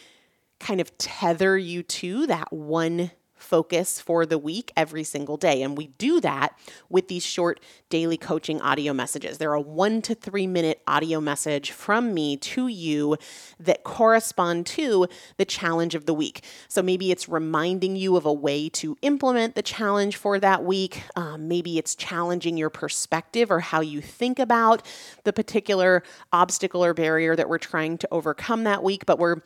kind 0.61 0.79
of 0.79 0.97
tether 0.97 1.57
you 1.57 1.83
to 1.83 2.27
that 2.27 2.53
one 2.53 3.11
focus 3.41 3.99
for 3.99 4.25
the 4.25 4.37
week 4.37 4.71
every 4.77 5.03
single 5.03 5.37
day. 5.37 5.61
And 5.61 5.77
we 5.77 5.87
do 5.87 6.21
that 6.21 6.57
with 6.89 7.07
these 7.07 7.25
short 7.25 7.59
daily 7.89 8.17
coaching 8.17 8.61
audio 8.61 8.93
messages. 8.93 9.37
They're 9.37 9.53
a 9.53 9.61
one 9.61 10.01
to 10.03 10.15
three 10.15 10.47
minute 10.47 10.81
audio 10.87 11.19
message 11.19 11.71
from 11.71 12.13
me 12.13 12.37
to 12.37 12.67
you 12.67 13.17
that 13.59 13.83
correspond 13.83 14.65
to 14.67 15.07
the 15.37 15.45
challenge 15.45 15.95
of 15.95 16.05
the 16.05 16.13
week. 16.13 16.43
So 16.67 16.81
maybe 16.81 17.11
it's 17.11 17.27
reminding 17.27 17.95
you 17.95 18.15
of 18.15 18.25
a 18.25 18.33
way 18.33 18.69
to 18.69 18.97
implement 19.01 19.55
the 19.55 19.63
challenge 19.63 20.15
for 20.15 20.39
that 20.39 20.63
week. 20.63 21.03
Um, 21.15 21.47
maybe 21.47 21.77
it's 21.77 21.95
challenging 21.95 22.57
your 22.57 22.69
perspective 22.69 23.51
or 23.51 23.59
how 23.59 23.81
you 23.81 24.01
think 24.01 24.39
about 24.39 24.85
the 25.23 25.33
particular 25.33 26.03
obstacle 26.31 26.83
or 26.83 26.93
barrier 26.93 27.35
that 27.35 27.49
we're 27.49 27.57
trying 27.57 27.97
to 27.97 28.07
overcome 28.11 28.63
that 28.63 28.83
week, 28.83 29.05
but 29.05 29.19
we're 29.19 29.41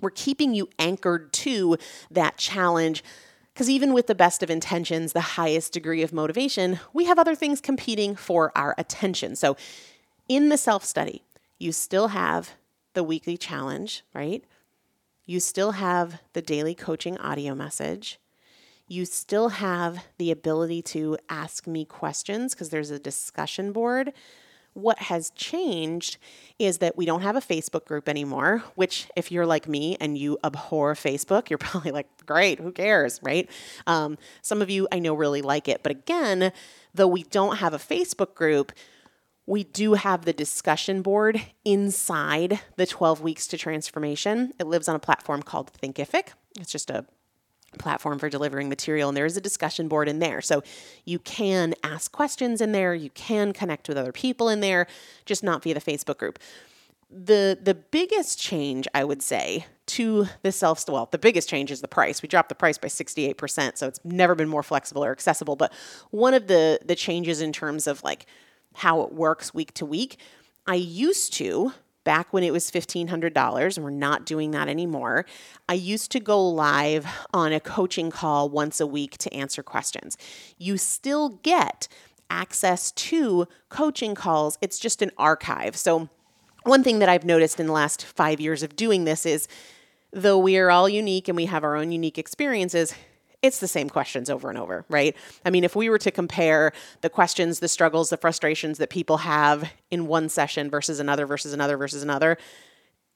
we're 0.00 0.10
keeping 0.10 0.54
you 0.54 0.68
anchored 0.78 1.32
to 1.34 1.76
that 2.10 2.36
challenge 2.36 3.02
because 3.58 3.68
even 3.68 3.92
with 3.92 4.06
the 4.06 4.14
best 4.14 4.44
of 4.44 4.50
intentions, 4.50 5.12
the 5.12 5.20
highest 5.20 5.72
degree 5.72 6.02
of 6.02 6.12
motivation, 6.12 6.78
we 6.92 7.06
have 7.06 7.18
other 7.18 7.34
things 7.34 7.60
competing 7.60 8.14
for 8.14 8.52
our 8.56 8.72
attention. 8.78 9.34
So, 9.34 9.56
in 10.28 10.48
the 10.48 10.56
self 10.56 10.84
study, 10.84 11.24
you 11.58 11.72
still 11.72 12.08
have 12.08 12.52
the 12.94 13.02
weekly 13.02 13.36
challenge, 13.36 14.04
right? 14.14 14.44
You 15.26 15.40
still 15.40 15.72
have 15.72 16.20
the 16.34 16.40
daily 16.40 16.74
coaching 16.74 17.18
audio 17.18 17.52
message. 17.54 18.20
You 18.86 19.04
still 19.04 19.48
have 19.48 20.04
the 20.18 20.30
ability 20.30 20.82
to 20.82 21.18
ask 21.28 21.66
me 21.66 21.84
questions 21.84 22.54
because 22.54 22.70
there's 22.70 22.90
a 22.90 22.98
discussion 22.98 23.72
board 23.72 24.12
what 24.78 24.98
has 24.98 25.30
changed 25.30 26.16
is 26.58 26.78
that 26.78 26.96
we 26.96 27.04
don't 27.04 27.22
have 27.22 27.36
a 27.36 27.40
Facebook 27.40 27.84
group 27.84 28.08
anymore, 28.08 28.62
which, 28.74 29.08
if 29.16 29.30
you're 29.30 29.46
like 29.46 29.68
me 29.68 29.96
and 30.00 30.16
you 30.16 30.38
abhor 30.44 30.94
Facebook, 30.94 31.50
you're 31.50 31.58
probably 31.58 31.90
like, 31.90 32.08
great, 32.26 32.58
who 32.58 32.72
cares, 32.72 33.20
right? 33.22 33.50
Um, 33.86 34.18
some 34.42 34.62
of 34.62 34.70
you 34.70 34.88
I 34.92 34.98
know 34.98 35.14
really 35.14 35.42
like 35.42 35.68
it. 35.68 35.82
But 35.82 35.92
again, 35.92 36.52
though 36.94 37.08
we 37.08 37.24
don't 37.24 37.56
have 37.56 37.74
a 37.74 37.78
Facebook 37.78 38.34
group, 38.34 38.72
we 39.46 39.64
do 39.64 39.94
have 39.94 40.24
the 40.24 40.32
discussion 40.32 41.00
board 41.00 41.40
inside 41.64 42.60
the 42.76 42.86
12 42.86 43.22
weeks 43.22 43.46
to 43.48 43.56
transformation. 43.56 44.52
It 44.60 44.66
lives 44.66 44.88
on 44.88 44.96
a 44.96 44.98
platform 44.98 45.42
called 45.42 45.72
Thinkific. 45.72 46.28
It's 46.58 46.70
just 46.70 46.90
a 46.90 47.06
platform 47.76 48.18
for 48.18 48.28
delivering 48.30 48.68
material 48.68 49.08
and 49.08 49.16
there 49.16 49.26
is 49.26 49.36
a 49.36 49.40
discussion 49.40 49.88
board 49.88 50.08
in 50.08 50.18
there. 50.18 50.40
So 50.40 50.62
you 51.04 51.18
can 51.18 51.74
ask 51.82 52.10
questions 52.10 52.60
in 52.60 52.72
there 52.72 52.94
you 52.94 53.10
can 53.10 53.52
connect 53.52 53.88
with 53.88 53.98
other 53.98 54.12
people 54.12 54.48
in 54.48 54.60
there 54.60 54.86
just 55.26 55.42
not 55.42 55.62
via 55.62 55.74
the 55.74 55.80
facebook 55.80 56.18
group. 56.18 56.38
The 57.10 57.58
the 57.60 57.74
biggest 57.74 58.38
change 58.38 58.86
i 58.94 59.02
would 59.02 59.22
say 59.22 59.66
to 59.86 60.26
the 60.42 60.52
self 60.52 60.86
well 60.88 61.08
the 61.10 61.18
biggest 61.18 61.48
change 61.48 61.70
is 61.70 61.80
the 61.80 61.88
price. 61.88 62.22
We 62.22 62.28
dropped 62.28 62.48
the 62.48 62.54
price 62.54 62.78
by 62.78 62.88
68% 62.88 63.76
so 63.76 63.86
it's 63.86 64.00
never 64.04 64.34
been 64.34 64.48
more 64.48 64.62
flexible 64.62 65.04
or 65.04 65.12
accessible 65.12 65.56
but 65.56 65.72
one 66.10 66.34
of 66.34 66.46
the 66.46 66.80
the 66.84 66.94
changes 66.94 67.40
in 67.40 67.52
terms 67.52 67.86
of 67.86 68.02
like 68.02 68.26
how 68.74 69.02
it 69.02 69.12
works 69.12 69.52
week 69.52 69.74
to 69.74 69.86
week 69.86 70.18
i 70.66 70.74
used 70.74 71.32
to 71.34 71.72
back 72.08 72.32
when 72.32 72.42
it 72.42 72.54
was 72.54 72.70
$1,500, 72.70 73.76
and 73.76 73.84
we're 73.84 73.90
not 73.90 74.24
doing 74.24 74.52
that 74.52 74.66
anymore, 74.66 75.26
I 75.68 75.74
used 75.74 76.10
to 76.12 76.20
go 76.20 76.42
live 76.48 77.06
on 77.34 77.52
a 77.52 77.60
coaching 77.60 78.10
call 78.10 78.48
once 78.48 78.80
a 78.80 78.86
week 78.86 79.18
to 79.18 79.34
answer 79.34 79.62
questions. 79.62 80.16
You 80.56 80.78
still 80.78 81.28
get 81.42 81.86
access 82.30 82.92
to 82.92 83.46
coaching 83.68 84.14
calls, 84.14 84.56
it's 84.62 84.78
just 84.78 85.02
an 85.02 85.10
archive. 85.18 85.76
So, 85.76 86.08
one 86.62 86.82
thing 86.82 86.98
that 87.00 87.10
I've 87.10 87.26
noticed 87.26 87.60
in 87.60 87.66
the 87.66 87.74
last 87.74 88.06
five 88.06 88.40
years 88.40 88.62
of 88.62 88.74
doing 88.74 89.04
this 89.04 89.26
is 89.26 89.46
though 90.10 90.38
we 90.38 90.56
are 90.56 90.70
all 90.70 90.88
unique 90.88 91.28
and 91.28 91.36
we 91.36 91.44
have 91.44 91.62
our 91.62 91.76
own 91.76 91.92
unique 91.92 92.16
experiences, 92.16 92.94
it's 93.42 93.60
the 93.60 93.68
same 93.68 93.88
questions 93.88 94.28
over 94.28 94.48
and 94.48 94.58
over, 94.58 94.84
right? 94.88 95.14
I 95.44 95.50
mean, 95.50 95.64
if 95.64 95.76
we 95.76 95.88
were 95.88 95.98
to 95.98 96.10
compare 96.10 96.72
the 97.02 97.10
questions, 97.10 97.60
the 97.60 97.68
struggles, 97.68 98.10
the 98.10 98.16
frustrations 98.16 98.78
that 98.78 98.90
people 98.90 99.18
have 99.18 99.72
in 99.90 100.06
one 100.06 100.28
session 100.28 100.68
versus 100.70 100.98
another 100.98 101.26
versus 101.26 101.52
another 101.52 101.76
versus 101.76 102.02
another, 102.02 102.36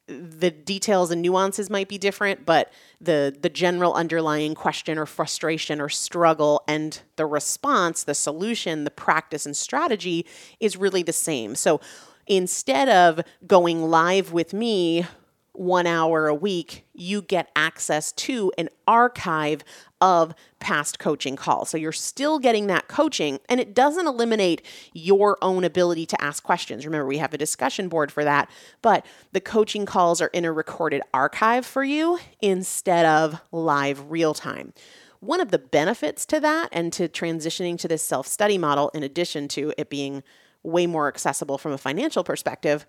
the 0.06 0.50
details 0.50 1.10
and 1.10 1.22
nuances 1.22 1.70
might 1.70 1.88
be 1.88 1.96
different, 1.98 2.44
but 2.44 2.72
the 3.00 3.36
the 3.40 3.48
general 3.48 3.94
underlying 3.94 4.54
question 4.54 4.98
or 4.98 5.06
frustration 5.06 5.80
or 5.80 5.88
struggle 5.88 6.62
and 6.66 7.02
the 7.16 7.26
response, 7.26 8.04
the 8.04 8.14
solution, 8.14 8.84
the 8.84 8.90
practice 8.90 9.46
and 9.46 9.56
strategy 9.56 10.26
is 10.60 10.76
really 10.76 11.02
the 11.02 11.12
same. 11.12 11.54
So 11.54 11.80
instead 12.26 12.88
of 12.88 13.20
going 13.46 13.90
live 13.90 14.32
with 14.32 14.52
me 14.52 15.06
one 15.52 15.86
hour 15.86 16.28
a 16.28 16.34
week, 16.34 16.84
you 16.94 17.20
get 17.22 17.50
access 17.54 18.12
to 18.12 18.52
an 18.56 18.68
archive 18.86 19.62
of 20.00 20.34
past 20.58 20.98
coaching 20.98 21.36
calls. 21.36 21.68
So 21.70 21.76
you're 21.76 21.92
still 21.92 22.38
getting 22.38 22.66
that 22.68 22.88
coaching, 22.88 23.38
and 23.48 23.60
it 23.60 23.74
doesn't 23.74 24.06
eliminate 24.06 24.62
your 24.94 25.38
own 25.42 25.62
ability 25.62 26.06
to 26.06 26.22
ask 26.22 26.42
questions. 26.42 26.86
Remember, 26.86 27.06
we 27.06 27.18
have 27.18 27.34
a 27.34 27.38
discussion 27.38 27.88
board 27.88 28.10
for 28.10 28.24
that, 28.24 28.50
but 28.80 29.04
the 29.32 29.40
coaching 29.40 29.86
calls 29.86 30.20
are 30.20 30.28
in 30.28 30.44
a 30.44 30.52
recorded 30.52 31.02
archive 31.12 31.66
for 31.66 31.84
you 31.84 32.18
instead 32.40 33.04
of 33.06 33.40
live 33.52 34.10
real 34.10 34.34
time. 34.34 34.72
One 35.20 35.40
of 35.40 35.50
the 35.50 35.58
benefits 35.58 36.26
to 36.26 36.40
that 36.40 36.70
and 36.72 36.92
to 36.94 37.08
transitioning 37.08 37.78
to 37.78 37.88
this 37.88 38.02
self 38.02 38.26
study 38.26 38.58
model, 38.58 38.88
in 38.94 39.02
addition 39.02 39.46
to 39.48 39.72
it 39.76 39.88
being 39.88 40.24
way 40.64 40.86
more 40.86 41.08
accessible 41.08 41.58
from 41.58 41.72
a 41.72 41.78
financial 41.78 42.24
perspective, 42.24 42.86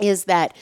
is 0.00 0.24
that 0.24 0.56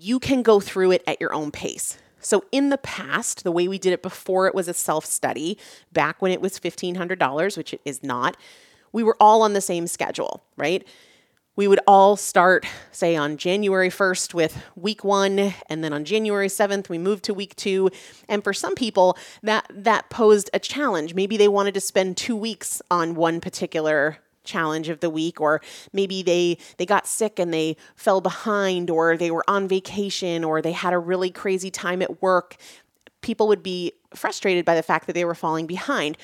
you 0.00 0.18
can 0.18 0.42
go 0.42 0.60
through 0.60 0.92
it 0.92 1.02
at 1.06 1.20
your 1.20 1.32
own 1.32 1.50
pace. 1.50 1.98
So, 2.20 2.44
in 2.50 2.70
the 2.70 2.78
past, 2.78 3.44
the 3.44 3.52
way 3.52 3.68
we 3.68 3.78
did 3.78 3.92
it 3.92 4.02
before 4.02 4.46
it 4.46 4.54
was 4.54 4.68
a 4.68 4.74
self 4.74 5.04
study, 5.06 5.58
back 5.92 6.20
when 6.20 6.32
it 6.32 6.40
was 6.40 6.58
$1,500, 6.58 7.56
which 7.56 7.74
it 7.74 7.80
is 7.84 8.02
not, 8.02 8.36
we 8.92 9.02
were 9.02 9.16
all 9.20 9.42
on 9.42 9.52
the 9.52 9.60
same 9.60 9.86
schedule, 9.86 10.42
right? 10.56 10.86
We 11.54 11.66
would 11.66 11.80
all 11.88 12.16
start, 12.16 12.66
say, 12.92 13.16
on 13.16 13.36
January 13.36 13.90
1st 13.90 14.32
with 14.32 14.62
week 14.76 15.02
one, 15.02 15.54
and 15.68 15.82
then 15.82 15.92
on 15.92 16.04
January 16.04 16.46
7th, 16.46 16.88
we 16.88 16.98
moved 16.98 17.24
to 17.24 17.34
week 17.34 17.56
two. 17.56 17.90
And 18.28 18.44
for 18.44 18.52
some 18.52 18.76
people, 18.76 19.18
that, 19.42 19.66
that 19.68 20.08
posed 20.08 20.50
a 20.54 20.60
challenge. 20.60 21.14
Maybe 21.14 21.36
they 21.36 21.48
wanted 21.48 21.74
to 21.74 21.80
spend 21.80 22.16
two 22.16 22.36
weeks 22.36 22.80
on 22.92 23.16
one 23.16 23.40
particular 23.40 24.18
challenge 24.48 24.88
of 24.88 24.98
the 25.00 25.10
week 25.10 25.40
or 25.40 25.60
maybe 25.92 26.22
they 26.22 26.58
they 26.78 26.86
got 26.86 27.06
sick 27.06 27.38
and 27.38 27.54
they 27.54 27.76
fell 27.94 28.20
behind 28.20 28.90
or 28.90 29.16
they 29.16 29.30
were 29.30 29.44
on 29.48 29.68
vacation 29.68 30.42
or 30.42 30.60
they 30.60 30.72
had 30.72 30.92
a 30.92 30.98
really 30.98 31.30
crazy 31.30 31.70
time 31.70 32.02
at 32.02 32.20
work 32.20 32.56
people 33.20 33.48
would 33.48 33.62
be 33.62 33.92
frustrated 34.14 34.64
by 34.64 34.74
the 34.74 34.82
fact 34.82 35.06
that 35.06 35.12
they 35.12 35.24
were 35.24 35.34
falling 35.34 35.66
behind. 35.66 36.16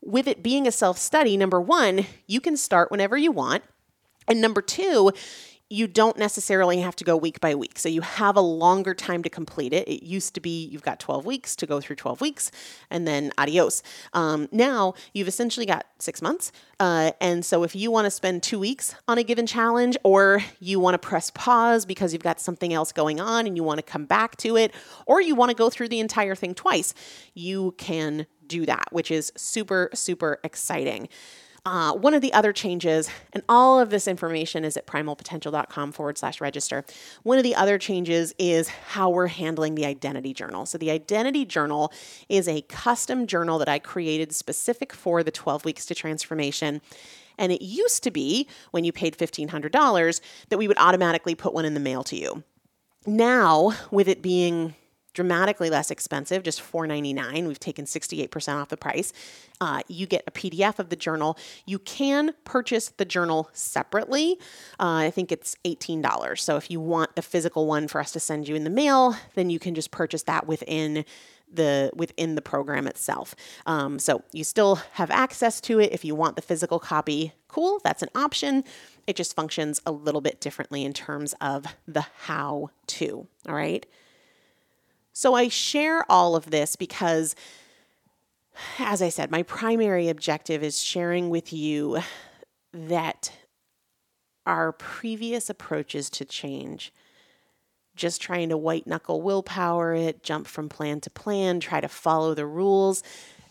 With 0.00 0.28
it 0.28 0.42
being 0.42 0.66
a 0.66 0.72
self 0.72 0.98
study 0.98 1.36
number 1.36 1.60
1 1.60 2.06
you 2.26 2.40
can 2.40 2.56
start 2.56 2.90
whenever 2.90 3.16
you 3.16 3.32
want. 3.32 3.64
And 4.26 4.40
number 4.40 4.62
2 4.62 5.12
you 5.74 5.88
don't 5.88 6.16
necessarily 6.16 6.78
have 6.78 6.94
to 6.94 7.04
go 7.04 7.16
week 7.16 7.40
by 7.40 7.54
week. 7.54 7.78
So 7.80 7.88
you 7.88 8.00
have 8.00 8.36
a 8.36 8.40
longer 8.40 8.94
time 8.94 9.24
to 9.24 9.28
complete 9.28 9.72
it. 9.72 9.88
It 9.88 10.04
used 10.04 10.34
to 10.34 10.40
be 10.40 10.66
you've 10.66 10.82
got 10.82 11.00
12 11.00 11.26
weeks 11.26 11.56
to 11.56 11.66
go 11.66 11.80
through 11.80 11.96
12 11.96 12.20
weeks 12.20 12.52
and 12.90 13.08
then 13.08 13.32
adios. 13.38 13.82
Um, 14.12 14.48
now 14.52 14.94
you've 15.12 15.26
essentially 15.26 15.66
got 15.66 15.86
six 15.98 16.22
months. 16.22 16.52
Uh, 16.78 17.10
and 17.20 17.44
so 17.44 17.64
if 17.64 17.74
you 17.74 17.90
want 17.90 18.04
to 18.04 18.10
spend 18.10 18.44
two 18.44 18.58
weeks 18.58 18.94
on 19.08 19.18
a 19.18 19.24
given 19.24 19.46
challenge 19.46 19.96
or 20.04 20.42
you 20.60 20.78
want 20.78 20.94
to 20.94 20.98
press 20.98 21.30
pause 21.30 21.84
because 21.84 22.12
you've 22.12 22.22
got 22.22 22.40
something 22.40 22.72
else 22.72 22.92
going 22.92 23.18
on 23.20 23.46
and 23.46 23.56
you 23.56 23.64
want 23.64 23.78
to 23.78 23.82
come 23.82 24.04
back 24.04 24.36
to 24.36 24.56
it, 24.56 24.72
or 25.06 25.20
you 25.20 25.34
want 25.34 25.50
to 25.50 25.56
go 25.56 25.70
through 25.70 25.88
the 25.88 25.98
entire 25.98 26.36
thing 26.36 26.54
twice, 26.54 26.94
you 27.34 27.74
can 27.78 28.26
do 28.46 28.64
that, 28.66 28.84
which 28.92 29.10
is 29.10 29.32
super, 29.36 29.90
super 29.92 30.38
exciting. 30.44 31.08
Uh, 31.66 31.94
one 31.94 32.12
of 32.12 32.20
the 32.20 32.32
other 32.34 32.52
changes, 32.52 33.08
and 33.32 33.42
all 33.48 33.80
of 33.80 33.88
this 33.88 34.06
information 34.06 34.64
is 34.64 34.76
at 34.76 34.86
primalpotential.com 34.86 35.92
forward 35.92 36.18
slash 36.18 36.38
register. 36.38 36.84
One 37.22 37.38
of 37.38 37.44
the 37.44 37.54
other 37.54 37.78
changes 37.78 38.34
is 38.38 38.68
how 38.68 39.08
we're 39.08 39.28
handling 39.28 39.74
the 39.74 39.86
identity 39.86 40.34
journal. 40.34 40.66
So, 40.66 40.76
the 40.76 40.90
identity 40.90 41.46
journal 41.46 41.90
is 42.28 42.48
a 42.48 42.60
custom 42.62 43.26
journal 43.26 43.58
that 43.58 43.68
I 43.68 43.78
created 43.78 44.34
specific 44.34 44.92
for 44.92 45.22
the 45.22 45.30
12 45.30 45.64
weeks 45.64 45.86
to 45.86 45.94
transformation. 45.94 46.82
And 47.38 47.50
it 47.50 47.62
used 47.62 48.02
to 48.04 48.10
be 48.10 48.46
when 48.70 48.84
you 48.84 48.92
paid 48.92 49.16
$1,500 49.16 50.20
that 50.50 50.58
we 50.58 50.68
would 50.68 50.78
automatically 50.78 51.34
put 51.34 51.54
one 51.54 51.64
in 51.64 51.74
the 51.74 51.80
mail 51.80 52.04
to 52.04 52.16
you. 52.16 52.44
Now, 53.06 53.72
with 53.90 54.06
it 54.08 54.22
being 54.22 54.74
dramatically 55.14 55.70
less 55.70 55.90
expensive, 55.90 56.42
just 56.42 56.60
$4.99. 56.60 57.46
We've 57.46 57.58
taken 57.58 57.86
68% 57.86 58.54
off 58.54 58.68
the 58.68 58.76
price. 58.76 59.12
Uh, 59.60 59.80
you 59.88 60.06
get 60.06 60.24
a 60.26 60.30
PDF 60.30 60.78
of 60.78 60.90
the 60.90 60.96
journal. 60.96 61.38
You 61.64 61.78
can 61.78 62.34
purchase 62.44 62.88
the 62.96 63.04
journal 63.04 63.48
separately. 63.52 64.38
Uh, 64.78 65.06
I 65.06 65.10
think 65.10 65.32
it's 65.32 65.56
$18. 65.64 66.38
So 66.38 66.56
if 66.56 66.70
you 66.70 66.80
want 66.80 67.14
the 67.16 67.22
physical 67.22 67.66
one 67.66 67.88
for 67.88 68.00
us 68.00 68.12
to 68.12 68.20
send 68.20 68.48
you 68.48 68.54
in 68.54 68.64
the 68.64 68.70
mail, 68.70 69.16
then 69.34 69.48
you 69.48 69.58
can 69.58 69.74
just 69.74 69.90
purchase 69.90 70.24
that 70.24 70.46
within 70.46 71.04
the 71.52 71.90
within 71.94 72.34
the 72.34 72.42
program 72.42 72.86
itself. 72.86 73.34
Um, 73.66 73.98
so 73.98 74.22
you 74.32 74.42
still 74.44 74.76
have 74.92 75.10
access 75.10 75.60
to 75.62 75.78
it 75.78 75.92
if 75.92 76.04
you 76.04 76.14
want 76.14 76.36
the 76.36 76.42
physical 76.42 76.78
copy. 76.78 77.32
Cool, 77.48 77.80
that's 77.84 78.02
an 78.02 78.08
option. 78.14 78.64
It 79.06 79.14
just 79.14 79.36
functions 79.36 79.80
a 79.86 79.92
little 79.92 80.20
bit 80.20 80.40
differently 80.40 80.84
in 80.84 80.92
terms 80.92 81.34
of 81.40 81.66
the 81.86 82.04
how 82.22 82.70
to. 82.88 83.28
All 83.48 83.54
right. 83.54 83.86
So 85.14 85.34
I 85.34 85.46
share 85.46 86.04
all 86.10 86.34
of 86.34 86.50
this 86.50 86.74
because, 86.74 87.36
as 88.80 89.00
I 89.00 89.08
said, 89.08 89.30
my 89.30 89.44
primary 89.44 90.08
objective 90.08 90.62
is 90.64 90.82
sharing 90.82 91.30
with 91.30 91.52
you 91.52 92.00
that 92.72 93.32
our 94.44 94.72
previous 94.72 95.48
approaches 95.48 96.10
to 96.10 96.24
change, 96.24 96.92
just 97.94 98.20
trying 98.20 98.48
to 98.48 98.56
white 98.56 98.88
knuckle 98.88 99.22
willpower 99.22 99.94
it, 99.94 100.24
jump 100.24 100.48
from 100.48 100.68
plan 100.68 101.00
to 101.02 101.10
plan, 101.10 101.60
try 101.60 101.80
to 101.80 101.88
follow 101.88 102.34
the 102.34 102.44
rules, 102.44 103.04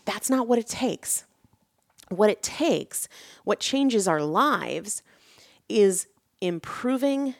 that's 0.04 0.28
not 0.28 0.46
what 0.46 0.58
it 0.58 0.68
takes. 0.68 1.24
What 2.10 2.28
it 2.28 2.42
takes, 2.42 3.08
what 3.44 3.58
changes 3.58 4.06
our 4.06 4.22
lives, 4.22 5.02
is 5.70 6.08
improving 6.42 7.34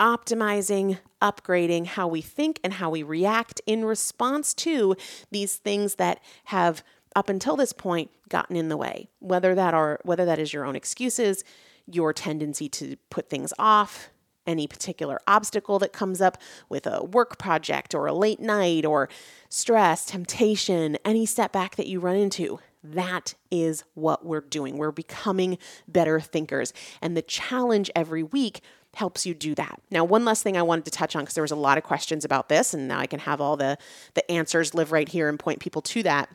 optimizing, 0.00 0.98
upgrading 1.22 1.86
how 1.86 2.08
we 2.08 2.20
think 2.20 2.60
and 2.62 2.74
how 2.74 2.90
we 2.90 3.02
react 3.02 3.60
in 3.66 3.84
response 3.84 4.54
to 4.54 4.96
these 5.30 5.56
things 5.56 5.96
that 5.96 6.20
have 6.44 6.82
up 7.16 7.28
until 7.28 7.56
this 7.56 7.72
point 7.72 8.10
gotten 8.28 8.56
in 8.56 8.68
the 8.68 8.76
way. 8.76 9.08
Whether 9.20 9.54
that 9.54 9.74
are 9.74 10.00
whether 10.04 10.24
that 10.24 10.38
is 10.38 10.52
your 10.52 10.64
own 10.64 10.76
excuses 10.76 11.44
your 11.86 12.12
tendency 12.12 12.68
to 12.70 12.96
put 13.10 13.28
things 13.28 13.52
off 13.58 14.08
any 14.46 14.66
particular 14.66 15.20
obstacle 15.26 15.78
that 15.78 15.92
comes 15.92 16.20
up 16.20 16.38
with 16.68 16.86
a 16.86 17.02
work 17.04 17.38
project 17.38 17.94
or 17.94 18.06
a 18.06 18.12
late 18.12 18.40
night 18.40 18.84
or 18.84 19.08
stress 19.48 20.04
temptation 20.06 20.96
any 21.04 21.24
setback 21.24 21.76
that 21.76 21.86
you 21.86 22.00
run 22.00 22.16
into 22.16 22.58
that 22.84 23.34
is 23.50 23.82
what 23.94 24.26
we're 24.26 24.42
doing. 24.42 24.76
We're 24.76 24.90
becoming 24.90 25.56
better 25.88 26.20
thinkers. 26.20 26.74
And 27.00 27.16
the 27.16 27.22
challenge 27.22 27.90
every 27.96 28.22
week 28.22 28.60
helps 28.94 29.26
you 29.26 29.34
do 29.34 29.54
that. 29.54 29.80
Now, 29.90 30.04
one 30.04 30.24
last 30.24 30.42
thing 30.42 30.56
I 30.56 30.62
wanted 30.62 30.84
to 30.86 30.90
touch 30.90 31.14
on 31.16 31.22
because 31.22 31.34
there 31.34 31.42
was 31.42 31.50
a 31.50 31.56
lot 31.56 31.78
of 31.78 31.84
questions 31.84 32.24
about 32.24 32.48
this, 32.48 32.74
and 32.74 32.88
now 32.88 32.98
I 32.98 33.06
can 33.06 33.20
have 33.20 33.40
all 33.40 33.56
the, 33.56 33.78
the 34.14 34.28
answers 34.30 34.74
live 34.74 34.92
right 34.92 35.08
here 35.08 35.28
and 35.28 35.38
point 35.38 35.60
people 35.60 35.82
to 35.82 36.02
that. 36.04 36.28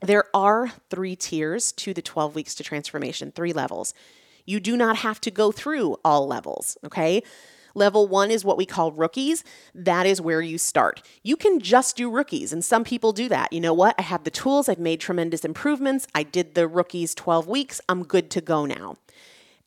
There 0.00 0.24
are 0.34 0.72
three 0.88 1.14
tiers 1.14 1.72
to 1.72 1.92
the 1.92 2.02
12 2.02 2.34
weeks 2.34 2.54
to 2.56 2.64
transformation, 2.64 3.32
three 3.32 3.52
levels. 3.52 3.92
You 4.46 4.60
do 4.60 4.76
not 4.76 4.96
have 4.96 5.20
to 5.22 5.30
go 5.30 5.52
through 5.52 5.96
all 6.04 6.26
levels, 6.26 6.78
okay? 6.84 7.22
Level 7.74 8.08
one 8.08 8.30
is 8.30 8.44
what 8.44 8.56
we 8.56 8.66
call 8.66 8.92
rookies. 8.92 9.44
That 9.74 10.06
is 10.06 10.20
where 10.20 10.40
you 10.40 10.58
start. 10.58 11.02
You 11.22 11.36
can 11.36 11.60
just 11.60 11.96
do 11.96 12.10
rookies, 12.10 12.52
and 12.52 12.64
some 12.64 12.82
people 12.82 13.12
do 13.12 13.28
that. 13.28 13.52
You 13.52 13.60
know 13.60 13.74
what? 13.74 13.94
I 13.98 14.02
have 14.02 14.24
the 14.24 14.30
tools, 14.30 14.68
I've 14.68 14.78
made 14.78 15.00
tremendous 15.00 15.44
improvements. 15.44 16.06
I 16.14 16.22
did 16.22 16.54
the 16.54 16.66
rookies 16.66 17.14
12 17.14 17.46
weeks. 17.46 17.80
I'm 17.88 18.04
good 18.04 18.30
to 18.30 18.40
go 18.40 18.64
now 18.64 18.96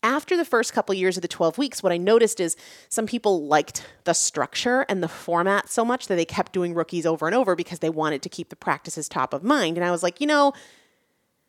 after 0.03 0.35
the 0.35 0.45
first 0.45 0.73
couple 0.73 0.93
years 0.93 1.17
of 1.17 1.21
the 1.21 1.27
12 1.27 1.57
weeks, 1.57 1.81
what 1.81 1.93
I 1.93 1.97
noticed 1.97 2.39
is 2.39 2.55
some 2.89 3.07
people 3.07 3.47
liked 3.47 3.87
the 4.03 4.13
structure 4.13 4.85
and 4.89 5.01
the 5.01 5.07
format 5.07 5.69
so 5.69 5.85
much 5.85 6.07
that 6.07 6.15
they 6.15 6.25
kept 6.25 6.51
doing 6.51 6.73
rookies 6.73 7.05
over 7.05 7.25
and 7.25 7.33
over 7.33 7.55
because 7.55 7.79
they 7.79 7.89
wanted 7.89 8.21
to 8.23 8.29
keep 8.29 8.49
the 8.49 8.55
practices 8.55 9.07
top 9.07 9.33
of 9.33 9.43
mind. 9.43 9.77
And 9.77 9.85
I 9.85 9.91
was 9.91 10.03
like, 10.03 10.19
you 10.19 10.27
know, 10.27 10.53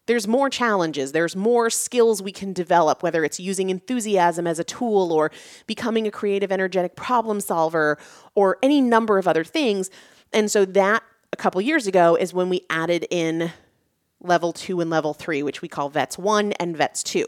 there's 0.06 0.28
more 0.28 0.50
challenges, 0.50 1.12
there's 1.12 1.34
more 1.34 1.70
skills 1.70 2.22
we 2.22 2.30
can 2.30 2.52
develop, 2.52 3.02
whether 3.02 3.24
it's 3.24 3.40
using 3.40 3.70
enthusiasm 3.70 4.46
as 4.46 4.58
a 4.58 4.64
tool 4.64 5.12
or 5.12 5.30
becoming 5.66 6.06
a 6.06 6.10
creative, 6.10 6.52
energetic 6.52 6.94
problem 6.94 7.40
solver 7.40 7.98
or 8.34 8.58
any 8.62 8.80
number 8.80 9.18
of 9.18 9.26
other 9.26 9.44
things. 9.44 9.90
And 10.32 10.50
so 10.50 10.64
that 10.66 11.02
a 11.32 11.36
couple 11.36 11.60
years 11.62 11.86
ago 11.86 12.16
is 12.16 12.34
when 12.34 12.50
we 12.50 12.62
added 12.68 13.06
in 13.10 13.50
level 14.20 14.52
two 14.52 14.80
and 14.80 14.90
level 14.90 15.14
three, 15.14 15.42
which 15.42 15.62
we 15.62 15.68
call 15.68 15.88
VETS 15.88 16.18
one 16.18 16.52
and 16.52 16.76
VETS 16.76 17.02
two. 17.02 17.24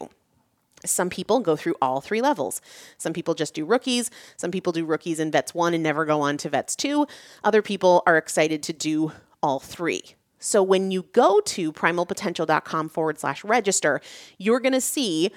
Some 0.90 1.10
people 1.10 1.40
go 1.40 1.56
through 1.56 1.76
all 1.80 2.00
three 2.00 2.20
levels. 2.20 2.60
Some 2.98 3.12
people 3.12 3.34
just 3.34 3.54
do 3.54 3.64
rookies. 3.64 4.10
Some 4.36 4.50
people 4.50 4.72
do 4.72 4.84
rookies 4.84 5.18
and 5.18 5.32
VETS 5.32 5.54
1 5.54 5.74
and 5.74 5.82
never 5.82 6.04
go 6.04 6.20
on 6.20 6.36
to 6.38 6.48
VETS 6.48 6.76
2. 6.76 7.06
Other 7.44 7.62
people 7.62 8.02
are 8.06 8.16
excited 8.16 8.62
to 8.64 8.72
do 8.72 9.12
all 9.42 9.60
three. 9.60 10.14
So 10.38 10.62
when 10.62 10.90
you 10.90 11.02
go 11.12 11.40
to 11.40 11.72
primalpotential.com 11.72 12.88
forward 12.88 13.18
slash 13.18 13.42
register, 13.44 14.00
you're 14.38 14.60
going 14.60 14.72
to 14.72 14.80
see 14.80 15.30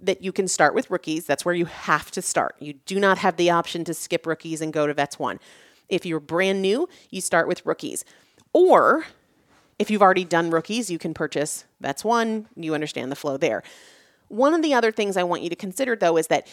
that 0.00 0.22
you 0.22 0.32
can 0.32 0.48
start 0.48 0.74
with 0.74 0.90
rookies. 0.90 1.26
That's 1.26 1.44
where 1.44 1.54
you 1.54 1.66
have 1.66 2.10
to 2.12 2.22
start. 2.22 2.54
You 2.60 2.74
do 2.74 3.00
not 3.00 3.18
have 3.18 3.36
the 3.36 3.50
option 3.50 3.84
to 3.84 3.94
skip 3.94 4.26
rookies 4.26 4.60
and 4.60 4.72
go 4.72 4.86
to 4.86 4.94
VETS 4.94 5.18
1. 5.18 5.40
If 5.88 6.06
you're 6.06 6.20
brand 6.20 6.62
new, 6.62 6.88
you 7.10 7.20
start 7.20 7.48
with 7.48 7.64
rookies. 7.66 8.04
Or 8.52 9.06
if 9.78 9.90
you've 9.90 10.02
already 10.02 10.24
done 10.24 10.50
rookies, 10.50 10.90
you 10.90 10.98
can 10.98 11.14
purchase 11.14 11.64
VETS 11.80 12.04
1. 12.04 12.48
You 12.56 12.74
understand 12.74 13.10
the 13.10 13.16
flow 13.16 13.36
there. 13.36 13.62
One 14.28 14.54
of 14.54 14.62
the 14.62 14.74
other 14.74 14.92
things 14.92 15.16
I 15.16 15.22
want 15.24 15.42
you 15.42 15.50
to 15.50 15.56
consider 15.56 15.96
though 15.96 16.16
is 16.16 16.28
that 16.28 16.46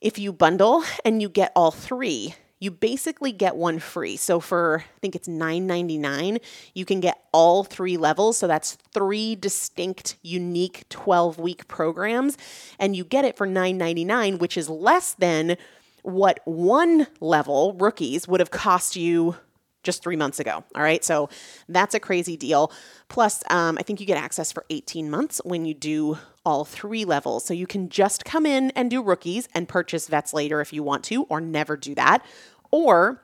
if 0.00 0.18
you 0.18 0.32
bundle 0.32 0.84
and 1.04 1.20
you 1.20 1.28
get 1.28 1.52
all 1.56 1.70
three, 1.70 2.34
you 2.60 2.70
basically 2.70 3.32
get 3.32 3.56
one 3.56 3.78
free. 3.78 4.16
So 4.16 4.40
for 4.40 4.80
I 4.80 4.98
think 5.00 5.14
it's 5.14 5.28
$9.99, 5.28 6.40
you 6.74 6.84
can 6.84 7.00
get 7.00 7.22
all 7.32 7.64
three 7.64 7.96
levels. 7.96 8.38
So 8.38 8.46
that's 8.46 8.76
three 8.92 9.36
distinct, 9.36 10.16
unique 10.22 10.88
12 10.88 11.38
week 11.38 11.68
programs. 11.68 12.36
And 12.78 12.96
you 12.96 13.04
get 13.04 13.24
it 13.24 13.36
for 13.36 13.46
$9.99, 13.46 14.38
which 14.38 14.56
is 14.56 14.68
less 14.68 15.14
than 15.14 15.56
what 16.02 16.40
one 16.44 17.06
level 17.20 17.74
rookies 17.74 18.26
would 18.26 18.40
have 18.40 18.50
cost 18.50 18.96
you 18.96 19.36
just 19.82 20.02
three 20.02 20.16
months 20.16 20.40
ago. 20.40 20.64
All 20.74 20.82
right. 20.82 21.04
So 21.04 21.28
that's 21.68 21.94
a 21.94 22.00
crazy 22.00 22.36
deal. 22.36 22.72
Plus, 23.08 23.42
um, 23.50 23.78
I 23.78 23.82
think 23.82 24.00
you 24.00 24.06
get 24.06 24.18
access 24.18 24.52
for 24.52 24.64
18 24.70 25.10
months 25.10 25.40
when 25.44 25.64
you 25.64 25.74
do 25.74 26.18
all 26.44 26.64
three 26.64 27.04
levels. 27.04 27.44
So 27.44 27.54
you 27.54 27.66
can 27.66 27.88
just 27.88 28.24
come 28.24 28.46
in 28.46 28.70
and 28.72 28.90
do 28.90 29.02
rookies 29.02 29.48
and 29.54 29.68
purchase 29.68 30.08
vets 30.08 30.34
later 30.34 30.60
if 30.60 30.72
you 30.72 30.82
want 30.82 31.04
to, 31.04 31.24
or 31.24 31.40
never 31.40 31.76
do 31.76 31.94
that. 31.94 32.24
Or 32.70 33.22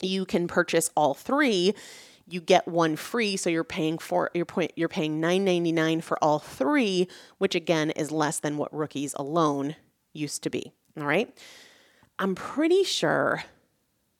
you 0.00 0.24
can 0.24 0.48
purchase 0.48 0.90
all 0.96 1.14
three. 1.14 1.74
You 2.26 2.40
get 2.40 2.66
one 2.66 2.96
free, 2.96 3.36
so 3.36 3.50
you're 3.50 3.64
paying 3.64 3.98
for 3.98 4.30
your 4.34 4.46
point. 4.46 4.72
You're 4.76 4.88
paying 4.88 5.20
nine 5.20 5.44
ninety 5.44 5.72
nine 5.72 6.00
for 6.00 6.22
all 6.22 6.38
three, 6.38 7.06
which 7.38 7.54
again 7.54 7.90
is 7.90 8.10
less 8.10 8.40
than 8.40 8.56
what 8.56 8.74
rookies 8.74 9.14
alone 9.18 9.76
used 10.14 10.42
to 10.44 10.50
be. 10.50 10.72
All 10.98 11.06
right, 11.06 11.36
I'm 12.18 12.34
pretty 12.34 12.82
sure 12.82 13.44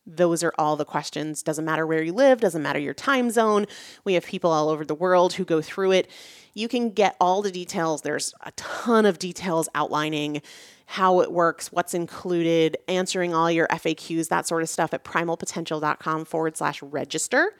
those 0.07 0.43
are 0.43 0.53
all 0.59 0.77
the 0.77 0.85
questions. 0.85 1.43
Doesn't 1.43 1.65
matter 1.65 1.87
where 1.87 2.03
you 2.03 2.13
live, 2.13 2.41
doesn't 2.41 2.63
matter 2.63 2.79
your 2.79 2.95
time 2.95 3.31
zone. 3.31 3.67
We 4.05 4.15
have 4.15 4.25
people 4.25 4.51
all 4.51 4.69
over 4.69 4.85
the 4.85 4.95
world 4.95 5.35
who 5.35 5.45
go 5.45 5.63
through 5.63 5.93
it. 5.93 6.11
You 6.53 6.69
can 6.69 6.91
get 6.91 7.17
all 7.21 7.43
the 7.43 7.51
details. 7.51 8.03
There's 8.03 8.35
a 8.43 8.53
ton 8.53 9.07
of 9.07 9.19
details 9.19 9.69
outlining 9.75 10.43
how 10.87 11.21
it 11.21 11.33
works, 11.33 11.73
what's 11.73 11.95
included, 11.95 12.77
answering 12.87 13.35
all 13.35 13.51
your 13.51 13.67
FAQs, 13.69 14.29
that 14.29 14.47
sort 14.47 14.63
of 14.63 14.69
stuff 14.69 14.93
at 14.93 15.05
primalpotential.com 15.05 16.25
forward 16.27 16.57
slash 16.57 16.83
register. 16.83 17.53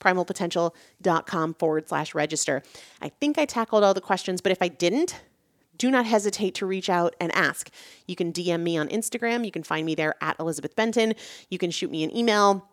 Primalpotential.com 0.00 1.54
forward 1.54 1.88
slash 1.88 2.14
register. 2.14 2.62
I 3.00 3.08
think 3.08 3.38
I 3.38 3.44
tackled 3.44 3.84
all 3.84 3.94
the 3.94 4.00
questions, 4.00 4.40
but 4.40 4.52
if 4.52 4.60
I 4.60 4.68
didn't, 4.68 5.20
do 5.78 5.90
not 5.90 6.06
hesitate 6.06 6.54
to 6.56 6.66
reach 6.66 6.88
out 6.88 7.14
and 7.20 7.34
ask. 7.34 7.70
You 8.06 8.16
can 8.16 8.32
DM 8.32 8.62
me 8.62 8.76
on 8.76 8.88
Instagram. 8.88 9.44
You 9.44 9.50
can 9.50 9.62
find 9.62 9.84
me 9.84 9.94
there 9.94 10.14
at 10.20 10.38
Elizabeth 10.38 10.76
Benton. 10.76 11.14
You 11.50 11.58
can 11.58 11.70
shoot 11.70 11.90
me 11.90 12.04
an 12.04 12.16
email. 12.16 12.68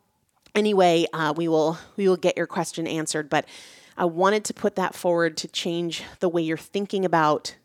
Anyway, 0.56 1.06
uh, 1.14 1.34
we 1.36 1.48
will 1.48 1.78
we 1.98 2.08
will 2.08 2.18
get 2.18 2.38
your 2.38 2.48
question 2.48 2.88
answered. 2.88 3.30
But 3.30 3.46
I 3.98 4.06
wanted 4.06 4.46
to 4.46 4.54
put 4.54 4.76
that 4.76 4.96
forward 4.96 5.38
to 5.38 5.48
change 5.48 6.04
the 6.20 6.30
way 6.30 6.42
you're 6.42 6.58
thinking 6.58 7.06
about 7.06 7.56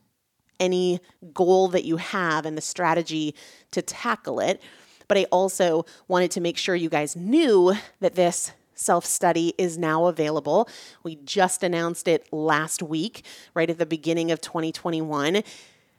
any 0.61 1.01
goal 1.33 1.69
that 1.69 1.85
you 1.85 1.97
have 1.99 2.45
and 2.45 2.57
the 2.57 2.63
strategy 2.63 3.35
to 3.71 3.83
tackle 3.83 4.41
it. 4.41 4.61
But 5.07 5.19
I 5.19 5.25
also 5.25 5.87
wanted 6.07 6.31
to 6.33 6.41
make 6.41 6.59
sure 6.59 6.75
you 6.75 6.91
guys 6.91 7.17
knew 7.17 7.75
that 8.01 8.15
this 8.15 8.53
self 8.79 9.05
study 9.05 9.55
is 9.59 9.77
now 9.77 10.07
available. 10.07 10.69
We 11.03 11.17
just 11.17 11.63
announced 11.63 12.09
it 12.09 12.33
last 12.33 12.83
week, 12.83 13.25
right 13.55 13.69
at 13.69 13.79
the 13.79 13.87
beginning 13.87 14.31
of 14.31 14.41
2021. 14.41 15.43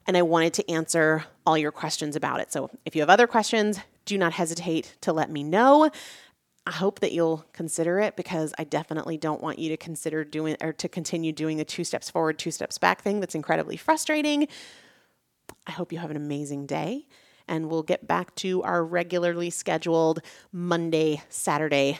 And 0.07 0.17
I 0.17 0.21
wanted 0.21 0.53
to 0.55 0.71
answer 0.71 1.25
all 1.45 1.57
your 1.57 1.71
questions 1.71 2.15
about 2.15 2.39
it. 2.39 2.51
So 2.51 2.71
if 2.85 2.95
you 2.95 3.01
have 3.01 3.09
other 3.09 3.27
questions, 3.27 3.79
do 4.05 4.17
not 4.17 4.33
hesitate 4.33 4.95
to 5.01 5.13
let 5.13 5.29
me 5.29 5.43
know. 5.43 5.91
I 6.65 6.71
hope 6.71 6.99
that 6.99 7.11
you'll 7.11 7.45
consider 7.53 7.99
it 7.99 8.15
because 8.15 8.53
I 8.57 8.63
definitely 8.63 9.17
don't 9.17 9.41
want 9.41 9.59
you 9.59 9.69
to 9.69 9.77
consider 9.77 10.23
doing 10.23 10.55
or 10.61 10.73
to 10.73 10.87
continue 10.87 11.31
doing 11.31 11.57
the 11.57 11.65
two 11.65 11.83
steps 11.83 12.09
forward, 12.09 12.37
two 12.37 12.51
steps 12.51 12.77
back 12.77 13.01
thing 13.01 13.19
that's 13.19 13.35
incredibly 13.35 13.77
frustrating. 13.77 14.47
I 15.65 15.71
hope 15.71 15.91
you 15.91 15.99
have 15.99 16.11
an 16.11 16.17
amazing 16.17 16.65
day 16.65 17.07
and 17.47 17.69
we'll 17.69 17.83
get 17.83 18.07
back 18.07 18.35
to 18.35 18.61
our 18.63 18.83
regularly 18.83 19.49
scheduled 19.49 20.21
Monday, 20.51 21.21
Saturday 21.29 21.99